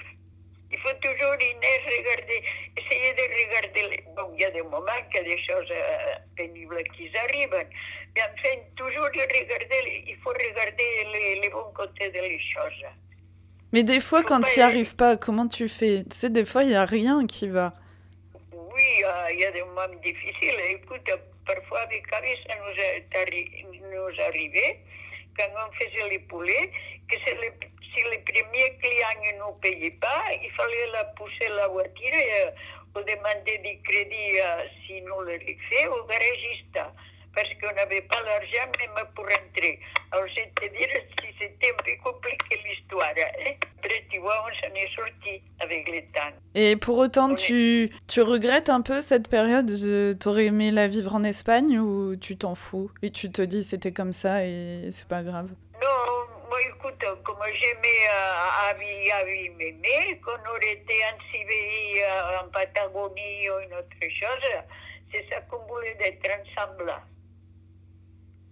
Il 0.78 0.82
faut 0.82 0.96
toujours, 1.02 1.34
Inès, 1.34 1.80
regarder, 1.86 2.40
essayer 2.76 3.12
de 3.14 3.22
regarder. 3.22 3.82
les- 3.90 4.04
Bon, 4.14 4.30
il 4.34 4.40
y 4.40 4.44
a 4.44 4.50
des 4.50 4.62
moments 4.62 5.00
qu'il 5.10 5.22
y 5.22 5.32
a 5.32 5.34
des 5.36 5.42
choses 5.42 5.70
euh, 5.70 6.14
pénibles 6.36 6.82
qui 6.94 7.10
arrivent, 7.16 7.66
mais 8.14 8.22
enfin, 8.22 8.54
toujours 8.76 9.04
de 9.10 9.20
regarder, 9.20 9.80
les- 9.84 10.04
il 10.06 10.16
faut 10.22 10.30
regarder 10.30 10.90
les, 11.12 11.40
les 11.40 11.48
bons 11.48 11.72
côtés 11.74 12.10
des 12.10 12.38
choses. 12.54 12.84
Mais 13.72 13.82
des 13.82 14.00
fois, 14.00 14.22
quand 14.22 14.40
tu 14.42 14.58
n'y 14.60 14.62
arrives 14.64 14.94
pas, 14.94 15.16
comment 15.16 15.48
tu 15.48 15.68
fais? 15.68 16.04
Tu 16.04 16.16
sais, 16.16 16.30
des 16.30 16.44
fois, 16.44 16.62
il 16.62 16.68
n'y 16.70 16.76
a 16.76 16.84
rien 16.84 17.26
qui 17.26 17.48
va. 17.48 17.74
Oui, 18.52 19.02
euh, 19.04 19.32
il 19.32 19.40
y 19.40 19.44
a 19.44 19.50
des 19.50 19.62
moments 19.62 19.88
difficiles. 20.02 20.58
Écoute, 20.70 21.10
parfois 21.44 21.80
avec 21.80 22.04
Avi, 22.12 22.30
ça 22.46 22.54
nous, 22.56 22.80
est 22.80 23.08
arri- 23.22 23.66
nous 23.66 24.20
arrivait, 24.22 24.78
quand 25.36 25.48
on 25.66 25.72
faisait 25.72 26.08
les 26.08 26.20
poulets, 26.20 26.70
que 27.10 27.16
c'est 27.24 27.34
le- 27.34 27.52
si 27.98 28.04
les 28.10 28.18
premiers 28.18 28.76
clients 28.78 29.20
ne 29.24 29.38
nous 29.38 29.54
payaient 29.60 29.98
pas, 30.00 30.22
il 30.42 30.50
fallait 30.52 30.86
la 30.92 31.04
pousser 31.16 31.48
la 31.56 31.66
voiture 31.68 32.12
euh, 32.14 32.50
ou 32.94 33.00
demander 33.00 33.58
du 33.58 33.82
crédit 33.82 34.38
euh, 34.40 34.62
si 34.86 35.00
nous 35.02 35.20
le 35.22 35.38
fait 35.68 35.86
au 35.88 36.04
garagiste. 36.06 36.78
Parce 37.34 37.48
qu'on 37.60 37.72
n'avait 37.74 38.00
pas 38.02 38.20
l'argent 38.22 38.70
même 38.80 39.04
pour 39.14 39.24
entrer. 39.24 39.78
Alors, 40.10 40.26
je 40.28 40.34
vais 40.36 40.50
te 40.56 40.76
dire 40.76 40.88
si 41.20 41.26
c'était 41.38 41.70
un 41.72 41.76
peu 41.84 41.92
compliqué 42.02 42.58
l'histoire. 42.66 43.10
Hein? 43.16 43.52
Après, 43.78 44.04
tu 44.10 44.18
vois, 44.18 44.44
on 44.44 44.54
s'en 44.68 44.74
est 44.74 44.88
sorti 44.96 45.40
avec 45.60 45.88
le 45.88 46.00
temps. 46.12 46.34
Et 46.54 46.74
pour 46.76 46.98
autant, 46.98 47.30
On 47.30 47.34
est- 47.34 47.36
tu, 47.36 47.90
tu 48.08 48.22
regrettes 48.22 48.70
un 48.70 48.80
peu 48.80 49.02
cette 49.02 49.28
période 49.28 49.66
de- 49.66 50.14
T'aurais 50.18 50.46
aimé 50.46 50.70
la 50.72 50.88
vivre 50.88 51.14
en 51.14 51.22
Espagne 51.22 51.78
ou 51.78 52.16
tu 52.16 52.36
t'en 52.36 52.54
fous 52.56 52.90
Et 53.02 53.10
tu 53.10 53.30
te 53.30 53.42
dis 53.42 53.62
c'était 53.62 53.92
comme 53.92 54.12
ça 54.12 54.44
et 54.44 54.88
c'est 54.90 55.06
pas 55.06 55.22
grave? 55.22 55.50
Comme 57.24 57.42
j'aimais 57.60 58.08
euh, 58.10 58.70
Avi, 58.70 59.50
m'aimait, 59.50 60.18
qu'on 60.24 60.50
aurait 60.50 60.72
été 60.72 60.94
en 61.04 61.18
Sibérie, 61.30 62.02
en 62.44 62.48
Patagonie 62.50 63.50
ou 63.50 63.60
une 63.60 63.74
autre 63.74 64.00
chose, 64.00 64.50
c'est 65.12 65.24
ça 65.30 65.40
qu'on 65.42 65.64
voulait 65.66 65.94
d'être 65.94 66.26
ensemble. 66.40 66.92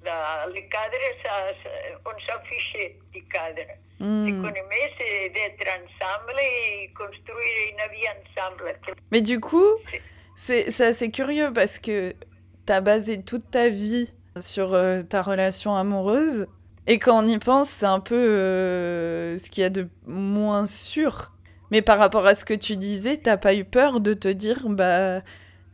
La- 0.05 0.47
le 0.47 0.61
cadre, 0.69 0.97
ça, 1.23 1.53
ça- 1.63 1.99
on 2.05 2.11
s'en 2.21 2.41
fichait 2.45 2.97
du 3.13 3.25
cadre. 3.29 3.63
Ce 3.99 4.05
qu'on 4.43 4.49
aimait, 4.55 4.93
c'est 4.99 5.31
d'être 5.31 5.67
ensemble 5.69 6.35
et 6.39 6.93
construire 6.93 7.71
une 7.71 7.93
vie 7.95 8.07
ensemble. 8.09 8.79
Mais 9.11 9.23
du 9.23 9.41
coup, 9.41 9.65
c'est 10.37 10.69
assez 10.83 11.11
curieux 11.11 11.51
parce 11.53 11.79
que 11.79 12.13
t'as 12.67 12.81
basé 12.83 13.25
toute 13.25 13.51
ta 13.51 13.69
vie 13.71 14.13
sur 14.39 14.75
euh, 14.75 15.03
ta 15.03 15.23
relation 15.23 15.75
amoureuse. 15.75 16.47
Et 16.87 16.99
quand 16.99 17.23
on 17.23 17.27
y 17.27 17.39
pense, 17.39 17.69
c'est 17.69 17.87
un 17.87 18.01
peu 18.01 18.15
euh, 18.15 19.39
ce 19.39 19.51
qu'il 19.51 19.63
y 19.63 19.65
a 19.65 19.71
de 19.71 19.89
moins 20.07 20.67
sûr. 20.67 21.33
Mais 21.73 21.83
par 21.83 21.99
rapport 21.99 22.27
à 22.27 22.35
ce 22.35 22.45
que 22.45 22.55
tu 22.55 22.77
disais, 22.77 23.17
t'as 23.17 23.37
pas 23.37 23.55
eu 23.55 23.65
peur 23.65 24.01
de 24.01 24.15
te 24.15 24.29
dire, 24.29 24.69
bah 24.69 25.21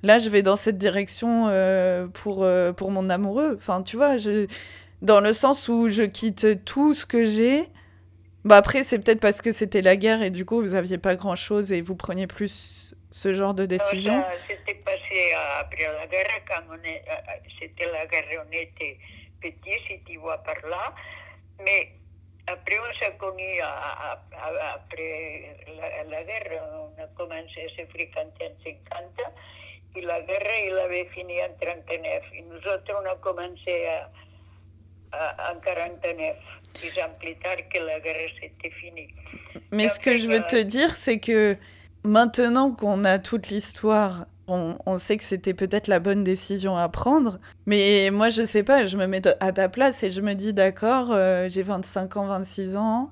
là, 0.03 0.19
je 0.19 0.31
vais 0.31 0.43
dans 0.43 0.57
cette 0.57 0.79
direction 0.79 1.49
euh, 1.49 2.07
pour, 2.07 2.45
euh, 2.45 2.73
pour 2.73 2.91
mon 2.91 3.11
amoureux. 3.11 3.57
Enfin, 3.59 3.83
tu 3.83 3.97
vois, 3.97 4.17
dans 5.03 5.21
le 5.21 5.33
sens 5.35 5.69
où 5.69 5.89
je 5.89 6.03
quitte 6.03 6.65
tout 6.65 6.95
ce 6.95 7.05
que 7.05 7.25
j'ai. 7.25 7.65
Bah 8.45 8.57
après, 8.57 8.83
c'est 8.83 8.99
peut-être 8.99 9.21
parce 9.21 9.41
que 9.41 9.53
c'était 9.53 9.83
la 9.83 9.97
guerre 9.97 10.23
et 10.23 10.31
du 10.31 10.45
coup, 10.45 10.63
vous 10.63 10.75
aviez 10.75 10.99
pas 10.99 11.15
grand-chose 11.15 11.71
et 11.71 11.83
vous 11.83 11.95
preniez 11.95 12.27
plus 12.27 12.95
ce 13.13 13.35
genre 13.35 13.55
de 13.55 13.67
décision. 13.67 14.21
Ça, 14.23 14.29
C'était 14.49 14.81
passé 14.81 15.33
après 15.61 15.85
la 15.85 16.07
guerre, 16.07 16.27
c'était 17.61 17.93
la 17.93 18.07
guerre, 18.07 18.25
on 18.49 18.53
était 18.53 18.99
petits, 19.43 19.81
si 19.89 20.01
tu 20.07 20.17
vois 20.19 20.39
par 20.39 20.61
là. 20.69 20.95
Mais 21.65 21.93
après, 22.47 22.79
on 22.79 22.93
s'est 22.99 23.17
connus 23.19 23.61
à- 23.61 23.69
à- 23.69 24.23
à- 24.47 24.75
après 24.75 25.57
la, 25.79 26.05
la 26.05 26.25
guerre, 26.25 26.63
on 26.97 27.03
a 27.03 27.07
commencé 27.19 27.59
à 27.67 27.69
se 27.77 27.87
fréquenter 27.91 28.47
en 28.47 28.65
50. 28.65 29.21
Et 29.95 30.01
la 30.01 30.21
guerre, 30.23 30.49
il 30.67 30.79
avait 30.79 31.05
fini 31.15 31.41
en 31.43 31.53
39. 31.61 32.23
Et 32.35 32.43
nous 32.43 32.57
autres, 32.73 32.93
on 33.01 33.07
a 33.11 33.17
commencé 33.17 33.75
en 35.13 35.61
49. 35.61 36.37
Dix 36.75 36.99
ans 37.03 37.11
plus 37.21 37.37
tard 37.37 37.57
que 37.73 37.79
la 37.81 38.01
guerre, 38.01 38.31
c'était 38.41 38.71
fini. 38.71 39.09
Mais 39.71 39.89
ce 39.89 40.01
que 40.01 40.17
je 40.17 40.27
veux 40.27 40.41
euh, 40.43 40.47
te 40.47 40.63
dire, 40.63 40.91
c'est 40.95 41.21
que 41.21 41.57
maintenant 42.03 42.73
qu'on 42.75 43.05
a 43.05 43.19
toute 43.19 43.49
l'histoire, 43.51 44.25
on, 44.49 44.77
on 44.87 44.99
sait 44.99 45.17
que 45.17 45.25
c'était 45.25 45.55
peut-être 45.55 45.89
la 45.89 46.01
bonne 46.01 46.25
décision 46.25 46.77
à 46.77 46.89
prendre. 46.89 47.39
Mais 47.67 48.11
moi, 48.13 48.29
je 48.29 48.43
sais 48.45 48.63
pas, 48.63 48.85
je 48.85 48.97
me 48.97 49.07
mets 49.07 49.23
à 49.41 49.53
ta 49.53 49.69
place 49.69 50.03
et 50.03 50.11
je 50.11 50.21
me 50.21 50.35
dis, 50.35 50.53
d'accord, 50.53 51.09
euh, 51.13 51.49
j'ai 51.49 51.63
25 51.63 52.17
ans, 52.17 52.27
26 52.27 52.77
ans. 52.77 53.11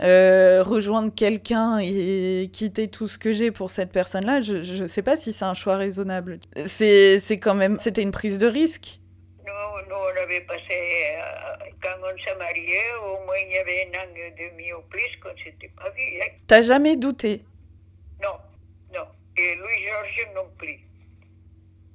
euh, 0.00 0.62
rejoindre 0.62 1.12
quelqu'un 1.14 1.78
et 1.82 2.48
quitter 2.52 2.88
tout 2.88 3.08
ce 3.08 3.18
que 3.18 3.32
j'ai 3.32 3.50
pour 3.50 3.68
cette 3.70 3.90
personne-là, 3.90 4.42
je, 4.42 4.62
je 4.62 4.86
sais 4.86 5.02
pas 5.02 5.16
si 5.16 5.32
c'est 5.32 5.44
un 5.44 5.54
choix 5.54 5.76
raisonnable. 5.76 6.38
C'est 6.66 7.20
quand 7.40 7.54
même, 7.54 7.78
c'était 7.80 8.02
une 8.02 8.12
prise 8.12 8.38
de 8.38 8.46
risque. 8.46 9.00
Nous, 9.44 9.88
nous, 9.88 9.96
on 9.96 10.22
avait 10.22 10.42
passé, 10.42 10.62
euh, 10.70 11.64
quand 11.82 11.96
on 12.00 12.16
s'est 12.24 12.36
mariés, 12.38 12.78
au 13.04 13.24
moins 13.24 13.34
il 13.44 13.52
y 13.54 13.58
avait 13.58 13.88
un 13.92 13.98
an 13.98 14.06
et 14.14 14.30
demi 14.50 14.72
ou 14.72 14.82
plus 14.88 15.02
qu'on 15.22 15.30
ne 15.32 15.38
s'était 15.38 15.72
pas 15.76 15.90
vu. 15.90 16.20
hein. 16.22 16.30
T'as 16.46 16.62
jamais 16.62 16.96
douté? 16.96 17.42
Et 19.38 19.54
Louis 19.54 19.84
Georges 19.86 20.26
non 20.34 20.48
plus. 20.58 20.78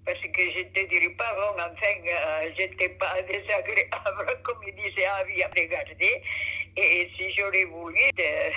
Parce 0.06 0.20
que 0.20 0.42
je 0.52 0.60
ne 0.60 0.70
te 0.74 0.90
dirais 0.90 1.14
pas, 1.18 1.34
bon, 1.34 1.60
enfin, 1.60 1.94
euh, 2.08 2.50
j'étais 2.58 2.90
pas 2.90 3.22
désagréable, 3.28 4.40
comme 4.44 4.58
il 4.68 4.76
disait 4.76 5.06
Avi 5.06 5.44
à 5.44 5.48
regarder. 5.50 6.22
Et 6.78 7.10
si 7.18 7.32
j'aurais 7.36 7.66
voulu, 7.66 8.00
de- 8.18 8.50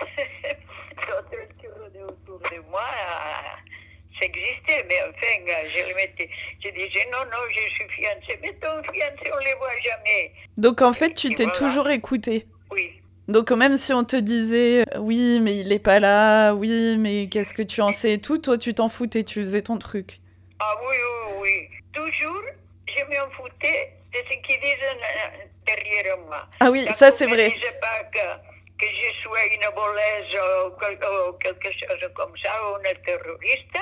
d'autres 1.07 1.49
qui 1.61 1.67
rôdaient 1.69 2.03
autour 2.03 2.39
de 2.51 2.59
moi, 2.71 2.83
euh, 2.83 4.19
ça 4.19 4.25
existait. 4.27 4.85
Mais 4.89 5.01
enfin, 5.03 5.37
euh, 5.49 5.69
je 5.69 5.89
le 5.89 5.95
mettais. 5.95 6.31
Je 6.63 6.69
disais, 6.71 7.07
non, 7.13 7.25
non, 7.27 7.43
je 7.51 7.61
suis 7.75 7.89
fiancée. 7.91 8.39
Mais 8.43 8.53
ton 8.55 8.83
fiancé, 8.85 9.31
on 9.33 9.41
ne 9.41 9.45
les 9.45 9.55
voit 9.55 9.79
jamais. 9.85 10.33
Donc 10.57 10.81
en 10.83 10.93
fait, 10.93 11.13
tu 11.15 11.35
t'es 11.35 11.45
voilà. 11.45 11.59
toujours 11.59 11.89
écouté. 11.91 12.47
Donc 13.29 13.51
même 13.51 13.77
si 13.77 13.93
on 13.93 14.05
te 14.05 14.17
disait 14.17 14.83
euh, 14.95 14.99
oui 15.01 15.41
mais 15.41 15.57
il 15.59 15.73
est 15.73 15.79
pas 15.81 15.99
là, 15.99 16.53
oui 16.55 16.97
mais 16.99 17.29
qu'est-ce 17.29 17.53
que 17.55 17.63
tu 17.63 17.81
en 17.81 17.91
sais 17.93 18.13
et 18.15 18.21
tout, 18.21 18.39
toi 18.39 18.57
tu 18.57 18.73
t'en 18.75 18.89
foutais, 18.89 19.25
tu 19.25 19.41
faisais 19.41 19.63
ton 19.63 19.79
truc. 19.79 20.21
Ah 20.61 20.75
oui, 20.89 20.97
oui, 20.97 21.33
oui. 21.43 21.69
Toujours, 21.93 22.43
je 22.87 23.03
m'en 23.05 23.29
foutais 23.31 23.93
de 24.13 24.19
ce 24.19 24.37
qu'ils 24.47 24.61
disent 24.61 25.47
derrière 25.67 26.17
moi. 26.19 26.47
Ah 26.61 26.71
oui, 26.71 26.85
Quand 26.87 26.95
ça 26.95 27.11
c'est 27.11 27.27
vrai. 27.27 27.51
disait 27.51 27.77
pas 27.81 28.05
que, 28.13 28.19
que 28.79 28.87
je 28.87 29.23
sois 29.23 29.45
une 29.47 29.67
voleuse 29.75 30.37
ou, 30.67 30.71
quel- 30.81 30.99
ou 31.29 31.33
quelque 31.35 31.73
chose 31.73 32.11
comme 32.15 32.33
ça, 32.43 32.51
ou 32.71 32.77
une 32.79 33.03
terroriste. 33.05 33.77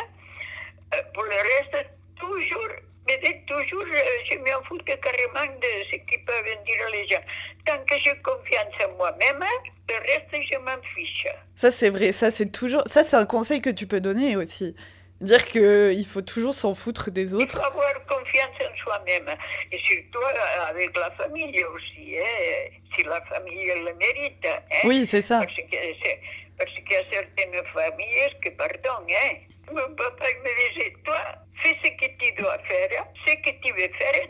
Euh, 0.94 1.02
pour 1.12 1.24
le 1.24 1.36
reste, 1.36 1.86
toujours, 2.18 2.68
mais 3.06 3.20
toujours, 3.46 3.82
euh, 3.82 4.18
je 4.30 4.38
m'en 4.38 4.62
foutais 4.64 4.98
carrément 4.98 5.52
de 5.60 5.70
ce 5.90 5.96
qu'ils 5.96 6.24
peuvent 6.24 6.64
dire 6.66 6.88
les 6.92 7.06
gens. 7.08 7.22
Tant 7.66 7.78
que 7.88 7.94
j'ai 8.04 8.16
confiance 8.22 8.74
en 8.86 8.96
moi-même, 8.96 9.42
le 9.88 9.94
reste, 9.94 10.44
je 10.52 10.58
m'en 10.58 10.80
fiche. 10.94 11.26
Ça 11.56 11.70
c'est 11.70 11.90
vrai, 11.90 12.12
ça 12.12 12.30
c'est 12.30 12.50
toujours 12.52 12.82
ça 12.86 13.02
c'est 13.04 13.16
un 13.16 13.24
conseil 13.26 13.60
que 13.62 13.70
tu 13.70 13.86
peux 13.86 14.00
donner 14.00 14.36
aussi. 14.36 14.76
Dire 15.20 15.44
qu'il 15.46 16.04
faut 16.06 16.20
toujours 16.20 16.52
s'en 16.52 16.74
foutre 16.74 17.10
des 17.10 17.30
Il 17.32 17.36
autres. 17.36 17.56
faut 17.56 17.64
avoir 17.64 17.94
confiance 18.06 18.50
en 18.60 18.76
soi-même. 18.82 19.30
Et 19.72 19.78
surtout 19.78 20.18
euh, 20.18 20.68
avec 20.68 20.94
la 20.98 21.10
famille 21.12 21.64
aussi, 21.64 22.16
hein, 22.18 22.68
si 22.94 23.04
la 23.04 23.20
famille 23.22 23.66
le 23.66 23.94
mérite. 23.94 24.44
hein. 24.44 24.58
Oui, 24.84 25.06
c'est 25.06 25.22
ça. 25.22 25.38
Parce 25.38 25.54
qu'il 25.54 26.92
y 26.92 26.96
a 26.96 27.02
certaines 27.10 27.64
familles 27.72 28.30
que, 28.42 28.50
pardon, 28.50 29.06
hein, 29.08 29.34
mon 29.72 29.94
papa 29.94 30.24
il 30.30 30.38
me 30.42 30.72
disait, 30.72 30.94
toi, 31.04 31.20
fais 31.62 31.76
ce 31.84 31.90
que 31.90 32.10
tu 32.18 32.42
dois 32.42 32.58
faire, 32.58 33.04
ce 33.26 33.32
que 33.34 33.50
tu 33.62 33.72
veux 33.72 33.88
faire, 33.98 34.28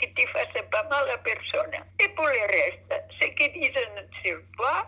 que 0.00 0.06
tu 0.16 0.26
fasses 0.28 0.64
pas 0.70 0.82
mal 0.88 1.10
à 1.10 1.18
personne. 1.18 1.72
Et 1.98 2.08
pour 2.08 2.26
le 2.26 2.46
reste, 2.46 3.04
ce 3.20 3.26
qu'ils 3.26 3.52
disent 3.52 3.70
sur 4.24 4.38
toi, 4.56 4.86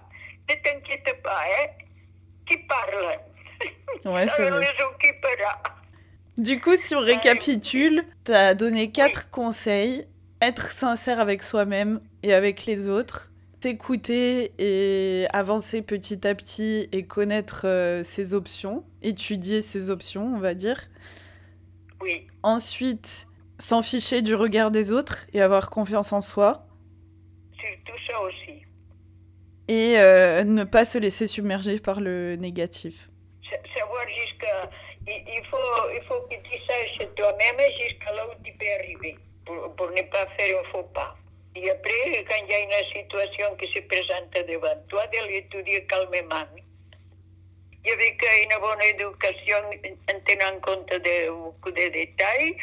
ne 0.48 0.54
t'inquiète 0.54 1.22
pas, 1.22 1.44
hein, 1.44 1.66
qui 2.48 2.56
parlent. 2.58 3.18
Ouais, 4.04 4.26
c'est 4.36 4.48
vrai. 4.48 4.60
les 4.60 4.84
occupera. 4.84 5.62
Du 6.38 6.60
coup, 6.60 6.74
si 6.76 6.94
on 6.94 7.00
récapitule, 7.00 8.04
t'as 8.24 8.54
donné 8.54 8.90
quatre 8.90 9.30
conseils. 9.30 10.06
Être 10.40 10.72
sincère 10.72 11.20
avec 11.20 11.42
soi-même 11.42 12.00
et 12.22 12.34
avec 12.34 12.66
les 12.66 12.88
autres. 12.88 13.31
S'écouter 13.62 14.50
et 14.58 15.26
avancer 15.32 15.82
petit 15.82 16.26
à 16.26 16.34
petit 16.34 16.88
et 16.90 17.06
connaître 17.06 17.62
euh, 17.64 18.02
ses 18.02 18.34
options. 18.34 18.82
Étudier 19.02 19.62
ses 19.62 19.88
options, 19.88 20.34
on 20.34 20.40
va 20.40 20.54
dire. 20.54 20.80
Oui, 22.00 22.26
Ensuite, 22.42 23.28
s'en 23.60 23.82
ficher 23.82 24.20
du 24.20 24.34
regard 24.34 24.72
des 24.72 24.90
autres 24.90 25.28
et 25.32 25.40
avoir 25.40 25.70
confiance 25.70 26.12
en 26.12 26.20
soi. 26.20 26.66
surtout 27.52 27.96
ça 28.10 28.20
aussi. 28.22 28.62
Et 29.68 29.94
euh, 29.96 30.42
ne 30.42 30.64
pas 30.64 30.84
se 30.84 30.98
laisser 30.98 31.28
submerger 31.28 31.78
par 31.78 32.00
le 32.00 32.34
négatif. 32.34 33.10
Sa- 33.48 33.78
savoir 33.78 34.02
jusqu'à. 34.08 34.70
Il, 35.06 35.22
il 35.36 35.42
faut, 35.48 35.88
il 35.94 36.02
faut 36.08 36.20
que 36.28 36.34
tu 36.34 36.58
saches 36.66 37.08
toi-même 37.14 37.60
jusqu'à 37.80 38.12
là 38.12 38.26
où 38.26 38.42
tu 38.42 38.52
peux 38.58 38.66
arriver 38.80 39.16
pour, 39.46 39.72
pour 39.76 39.88
ne 39.90 40.02
pas 40.10 40.26
faire 40.36 40.58
un 40.58 40.72
faux 40.72 40.82
pas. 40.92 41.14
Et 41.54 41.70
après, 41.70 42.24
quand 42.28 42.44
il 42.44 42.50
y 42.50 42.54
a 42.54 42.60
une 42.60 42.86
situation 42.92 43.54
qui 43.56 43.70
se 43.72 43.80
présente 43.80 44.32
devant 44.48 44.76
toi, 44.88 45.06
de 45.08 45.28
l'étudier 45.28 45.84
calmement. 45.86 46.46
Et 47.84 47.92
avec 47.92 48.24
une 48.44 48.60
bonne 48.60 48.82
éducation, 48.82 49.58
en 50.08 50.20
tenant 50.26 50.60
compte 50.60 50.88
de 50.88 51.30
beaucoup 51.30 51.70
de 51.70 51.88
détails, 51.88 52.56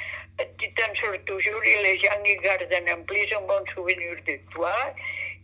tu 0.57 0.73
t'en 0.73 0.95
sors 0.95 1.19
toujours 1.25 1.63
et 1.63 1.83
les 1.83 1.99
gens 1.99 2.23
ils 2.25 2.39
gardent 2.39 2.89
en 2.99 3.03
plus 3.03 3.27
un 3.35 3.41
bon 3.41 3.63
souvenir 3.75 4.15
de 4.25 4.39
toi 4.51 4.73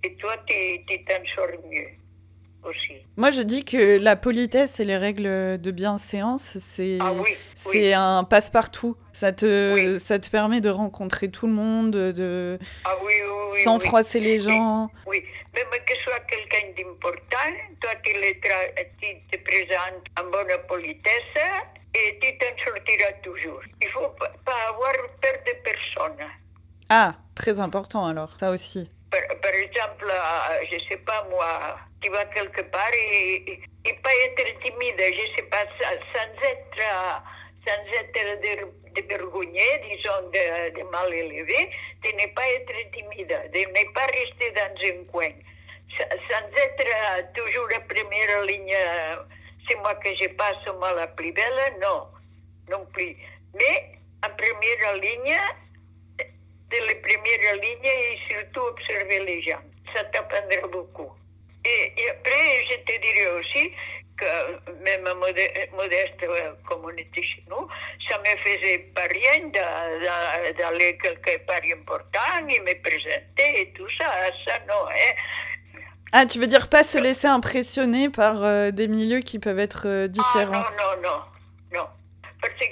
et 0.04 0.14
toi, 0.16 0.38
tu 0.48 0.86
tu 0.88 1.04
t'en 1.04 1.26
sors 1.36 1.60
mieux 1.70 1.92
aussi. 2.66 2.94
Moi, 3.18 3.32
je 3.32 3.42
dis 3.42 3.64
que 3.64 3.98
la 4.00 4.16
politesse 4.16 4.80
et 4.80 4.86
les 4.86 4.98
règles 4.98 5.60
de 5.62 5.72
bienséance, 5.72 6.58
c'est 6.60 6.98
Ah 7.02 7.14
oui, 7.14 7.36
c'est 7.54 7.70
oui. 7.70 7.94
un 7.94 8.24
passe-partout. 8.24 8.98
Ça 9.12 9.32
te, 9.32 9.74
Oui. 9.76 10.00
ça 10.00 10.20
te 10.20 10.30
permet 10.30 10.60
de 10.62 10.70
rencontrer 10.70 11.30
tout 11.30 11.48
le 11.48 11.54
monde, 11.54 11.92
de, 11.92 12.60
Ah 12.84 12.96
sans 13.64 13.80
froisser 13.80 14.20
les 14.20 14.40
gens. 14.40 14.90
Oui, 15.08 15.24
même 15.54 15.66
que 15.86 15.94
soit 16.04 16.20
quelqu'un 16.30 16.68
d'important, 16.78 17.54
toi 17.82 17.92
tu, 18.04 18.12
tu 18.12 19.38
te 19.38 19.44
présentes 19.44 20.04
en 20.20 20.30
bonne 20.30 20.48
politesse 20.68 21.38
et 21.94 22.20
tu 22.22 22.38
t'en 22.38 22.66
sortiras 22.66 23.14
toujours. 23.24 23.62
Il 23.82 23.88
ne 23.88 23.92
faut 23.94 24.10
pas 24.20 24.32
pas 24.46 24.70
avoir 24.70 24.92
peur 25.22 25.34
de 25.48 25.52
personne. 25.64 26.28
Ah, 26.90 27.16
très 27.36 27.60
important 27.60 28.06
alors, 28.06 28.36
ça 28.40 28.52
aussi. 28.52 28.90
Par, 29.12 29.22
par 29.42 29.52
exemple, 29.54 30.06
euh, 30.10 30.66
je 30.70 30.76
ne 30.76 30.80
sais 30.90 30.98
pas 30.98 31.26
moi, 31.30 31.78
tu 32.06 32.12
vas 32.12 32.26
quelque 32.26 32.62
part 32.62 32.94
et, 32.94 33.60
et 33.86 33.94
pas 34.04 34.14
être 34.26 34.60
timide, 34.64 34.96
je 35.00 35.36
sais 35.36 35.48
pas, 35.50 35.66
sans, 35.82 36.48
être, 36.48 37.24
sans 37.66 38.00
être 38.00 38.42
dé- 38.42 38.62
dévergogné, 38.94 39.82
disons, 39.90 40.30
de, 40.30 40.78
de 40.78 40.84
mal 40.92 41.12
élevé, 41.12 41.70
de 42.04 42.10
ne 42.10 42.34
pas 42.36 42.48
être 42.50 42.92
timide, 42.94 43.28
de 43.54 43.60
ne 43.60 43.94
pas 43.94 44.06
rester 44.06 44.52
dans 44.52 45.00
un 45.00 45.04
coin, 45.12 45.32
sans, 45.98 46.46
être 46.58 47.34
toujours 47.34 47.68
la 47.70 47.80
première 47.80 48.42
ligne, 48.44 48.78
c'est 49.68 49.78
moi 49.78 49.96
que 49.96 50.10
je 50.22 50.28
passe, 50.30 50.64
moi 50.80 50.94
la 50.94 51.08
plus 51.08 51.32
belle, 51.32 51.74
non, 51.82 52.08
non 52.70 52.86
plus. 52.94 53.18
Mais 53.56 53.98
en 54.24 54.30
première 54.30 54.94
ligne, 54.98 55.38
de 56.70 56.78
la 56.86 56.96
première 56.96 57.56
ligne 57.56 57.86
et 57.86 58.20
surtout 58.30 58.62
observer 58.62 59.26
les 59.26 59.42
gens. 59.42 59.62
Ça 59.94 60.04
t'apprendra 60.06 60.68
beaucoup. 60.68 61.12
Et, 61.66 61.94
et 61.98 62.10
après, 62.12 62.66
je 62.70 62.76
te 62.86 63.02
dirais 63.02 63.32
aussi 63.40 63.72
que 64.18 64.74
même 64.84 65.04
modeste, 65.74 66.24
euh, 66.24 66.54
comme 66.68 66.86
on 66.86 66.90
était 66.90 67.22
chez 67.22 67.44
nous, 67.50 67.68
ça 68.10 68.18
me 68.20 68.38
faisait 68.46 68.80
pas 68.96 69.04
rien 69.12 69.48
d'a- 69.50 70.00
d'a- 70.00 70.54
d'aller 70.54 70.98
quelque 71.00 71.38
part 71.46 71.60
important 71.74 72.48
et 72.48 72.60
me 72.62 72.82
présenter 72.82 73.62
et 73.62 73.74
tout 73.74 73.88
ça. 73.98 74.06
Ça, 74.46 74.60
non. 74.68 74.86
Hein. 74.90 75.82
Ah, 76.14 76.26
tu 76.26 76.40
veux 76.40 76.48
dire 76.48 76.70
pas 76.70 76.84
se 76.84 76.98
laisser 76.98 77.28
impressionner 77.28 78.10
par 78.10 78.42
euh, 78.44 78.72
des 78.72 78.88
milieux 78.88 79.20
qui 79.20 79.38
peuvent 79.40 79.60
être 79.60 79.88
euh, 79.88 80.08
différents. 80.08 80.64
Ah, 80.66 80.72
non, 80.78 81.02
non, 81.02 81.10
non, 81.10 81.80
non. 81.80 81.88
Parce 82.40 82.54
que 82.54 82.66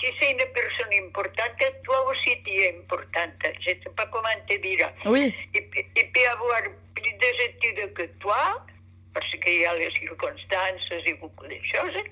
si, 0.00 0.12
c'est 0.20 0.32
une 0.32 0.46
personne 0.52 0.92
importante, 1.06 1.72
toi 1.84 2.10
aussi 2.10 2.42
tu 2.44 2.52
es 2.52 2.76
importante. 2.78 3.32
Je 3.60 3.70
ne 3.70 3.74
sais 3.82 3.90
pas 3.96 4.06
comment 4.06 4.28
te 4.48 4.56
dire. 4.56 4.90
Oui, 5.04 5.34
Il, 5.54 5.62
il 5.74 6.12
peut 6.12 6.28
avoir 6.32 6.62
plus 6.94 7.12
d'études 7.12 7.92
que 7.94 8.02
toi, 8.20 8.64
parce 9.12 9.30
qu'il 9.30 9.60
y 9.60 9.66
a 9.66 9.74
les 9.74 9.90
circonstances 9.92 10.90
et 11.06 11.14
beaucoup 11.14 11.46
de 11.46 11.58
choses, 11.72 12.02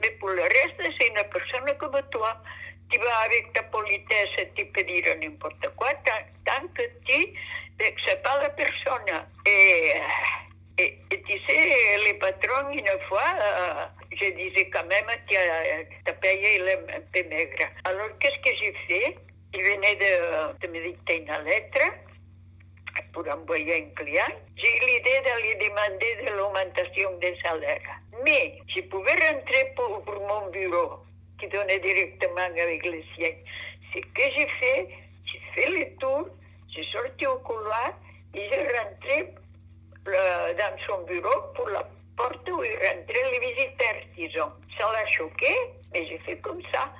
mais 0.00 0.10
pour 0.20 0.30
le 0.30 0.42
reste, 0.42 0.96
c'est 0.98 1.08
une 1.08 1.22
personne 1.32 1.76
comme 1.78 2.00
toi. 2.10 2.36
Tu 2.90 2.98
vas 3.00 3.16
avec 3.24 3.52
ta 3.54 3.62
politesse, 3.64 4.28
tu 4.54 4.66
peux 4.66 4.82
dire 4.82 5.16
n'importe 5.20 5.68
quoi, 5.76 5.92
tant, 6.04 6.12
tant 6.44 6.66
que 6.74 6.82
tu 7.06 7.34
vexes 7.78 8.16
pas 8.22 8.42
la 8.42 8.50
personne. 8.50 9.26
Et, 9.46 9.94
et, 10.78 10.98
et 11.10 11.22
tu 11.22 11.38
sais, 11.46 11.98
les 12.04 12.14
patrons, 12.14 12.70
une 12.72 12.98
fois, 13.08 13.24
euh, 13.40 13.86
je 14.20 14.30
disais 14.30 14.68
quand 14.70 14.86
même, 14.86 15.04
t'as 16.04 16.12
payé 16.14 16.56
il 16.56 16.68
est 16.68 16.74
un 16.74 17.00
peu 17.12 17.28
maigre. 17.28 17.66
Alors, 17.84 18.08
qu'est-ce 18.18 18.38
que 18.38 18.56
j'ai 18.60 18.72
fait 18.88 19.16
Il 19.54 19.62
venait 19.62 19.96
de, 19.96 20.66
de 20.66 20.72
me 20.72 20.90
dicter 20.90 21.18
une 21.18 21.44
lettre 21.44 21.80
pour 23.12 23.26
envoyer 23.28 23.84
un 23.84 23.94
client, 24.02 24.34
j'ai 24.56 24.78
l'idée 24.86 25.20
d'aller 25.24 25.54
demander 25.56 26.16
de 26.24 26.36
l'augmentation 26.36 27.16
des 27.18 27.36
salaires. 27.42 28.00
Mais 28.24 28.58
je 28.74 28.82
pouvais 28.82 29.12
rentrer 29.12 29.72
pour, 29.76 30.02
pour 30.04 30.20
mon 30.20 30.50
bureau, 30.50 30.98
qui 31.40 31.48
donnait 31.48 31.78
directement 31.80 32.36
avec 32.36 32.84
le 32.86 33.02
siège. 33.14 33.36
Ce 33.92 34.00
que 34.00 34.22
j'ai 34.36 34.48
fait, 34.60 34.88
j'ai 35.26 35.40
fait 35.54 35.70
le 35.70 35.96
tour, 35.96 36.28
j'ai 36.68 36.84
sorti 36.92 37.26
au 37.26 37.38
couloir 37.38 37.94
et 38.34 38.48
j'ai 38.48 38.68
rentré 38.78 39.34
euh, 40.08 40.54
dans 40.54 40.76
son 40.86 41.02
bureau 41.02 41.52
pour 41.54 41.68
la 41.68 41.88
porte 42.16 42.48
où 42.48 42.62
il 42.62 42.72
rentrait 42.74 43.30
les 43.32 43.40
visiteurs, 43.40 44.00
disons. 44.16 44.52
Ça 44.78 44.90
l'a 44.92 45.06
choqué, 45.10 45.54
mais 45.92 46.06
j'ai 46.06 46.18
fait 46.18 46.38
comme 46.38 46.60
ça. 46.72 46.90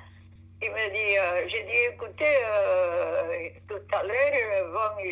Il 0.61 0.71
m'a 0.71 0.87
dit, 0.89 1.17
euh, 1.17 1.47
j'ai 1.49 1.63
dit, 1.63 1.93
écoutez, 1.93 2.37
euh, 2.45 3.49
tout 3.67 3.81
à 3.95 4.03
l'heure, 4.03 4.15
euh, 4.15 4.71
bon, 4.71 5.03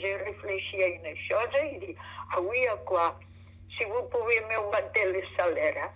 j'ai 0.00 0.14
réfléchi 0.16 0.82
à 0.82 0.86
une 0.88 1.16
chose. 1.28 1.48
Il 1.72 1.80
dit, 1.80 1.94
ah 2.34 2.40
oui, 2.40 2.66
à 2.66 2.76
quoi? 2.78 3.18
Si 3.78 3.84
vous 3.84 4.02
pouvez 4.10 4.40
m'augmenter 4.40 5.04
le 5.06 5.22
salaire, 5.38 5.74
hein. 5.84 5.90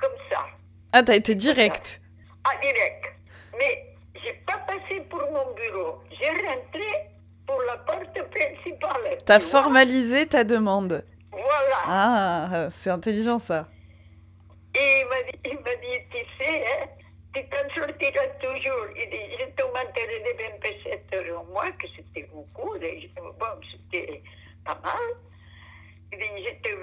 comme 0.00 0.16
ça. 0.30 0.46
ah, 0.92 1.02
t'as 1.02 1.16
été 1.16 1.34
direct. 1.34 2.00
Ah, 2.44 2.56
direct. 2.62 3.04
Mais 3.58 3.86
j'ai 4.22 4.34
pas 4.46 4.58
passé 4.58 5.00
pour 5.10 5.20
mon 5.32 5.52
bureau. 5.54 5.98
J'ai 6.18 6.30
rentré 6.30 7.10
pour 7.46 7.60
la 7.62 7.76
porte 7.78 8.30
principale. 8.30 9.18
T'as 9.26 9.40
formalisé 9.40 10.26
ta 10.26 10.44
demande. 10.44 11.04
Voilà. 11.36 11.82
Ah, 11.86 12.68
c'est 12.70 12.90
intelligent 12.90 13.38
ça. 13.38 13.68
Et 14.74 15.00
il 15.00 15.06
m'a 15.08 15.22
dit, 15.22 15.38
il 15.44 15.58
m'a 15.60 15.74
dit, 15.76 16.00
tu 16.10 16.18
sais, 16.38 16.64
hein, 16.66 16.86
tu 17.34 17.42
t'en 17.48 17.74
sortiras 17.74 18.26
toujours. 18.40 18.86
Il 18.96 19.10
dit, 19.10 19.36
je 19.38 19.44
t'augmenterai 19.54 20.20
de 20.20 20.32
20 20.42 20.60
pesettes 20.60 21.30
au 21.34 21.44
mois, 21.52 21.70
que 21.72 21.86
c'était 21.94 22.26
beaucoup. 22.32 22.74
Bon, 22.78 23.60
c'était 23.70 24.22
pas 24.64 24.78
mal. 24.82 24.96
Il 26.12 26.18
dit, 26.18 26.24
je 26.44 26.50
te 26.62 26.74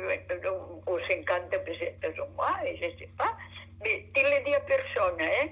aux 0.85 0.99
50 0.99 1.49
pesettes 1.65 2.19
au 2.19 2.35
mois, 2.35 2.57
et 2.65 2.75
je 2.77 2.97
sais 2.99 3.09
pas. 3.17 3.35
Mais 3.81 4.05
tu 4.13 4.21
le 4.21 4.45
dis 4.45 4.53
à 4.53 4.59
personne, 4.61 5.21
hein. 5.21 5.47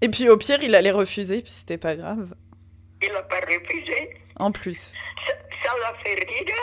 Et 0.00 0.08
puis 0.08 0.28
au 0.28 0.36
pire, 0.36 0.62
il 0.62 0.74
allait 0.74 0.92
refuser, 0.92 1.42
puis 1.42 1.50
c'était 1.50 1.78
pas 1.78 1.96
grave. 1.96 2.34
Il 3.02 3.12
n'a 3.12 3.22
pas 3.22 3.40
refusé. 3.40 4.16
En 4.36 4.52
plus. 4.52 4.92
Ça 5.64 5.72
l'a 5.82 5.94
fait 6.02 6.14
rire, 6.14 6.54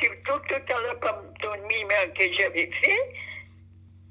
surtout 0.00 0.40
tout 0.48 0.72
à 0.74 0.80
la 0.80 0.94
pantomime 0.96 2.12
que 2.16 2.32
j'avais 2.38 2.70
fait, 2.82 3.14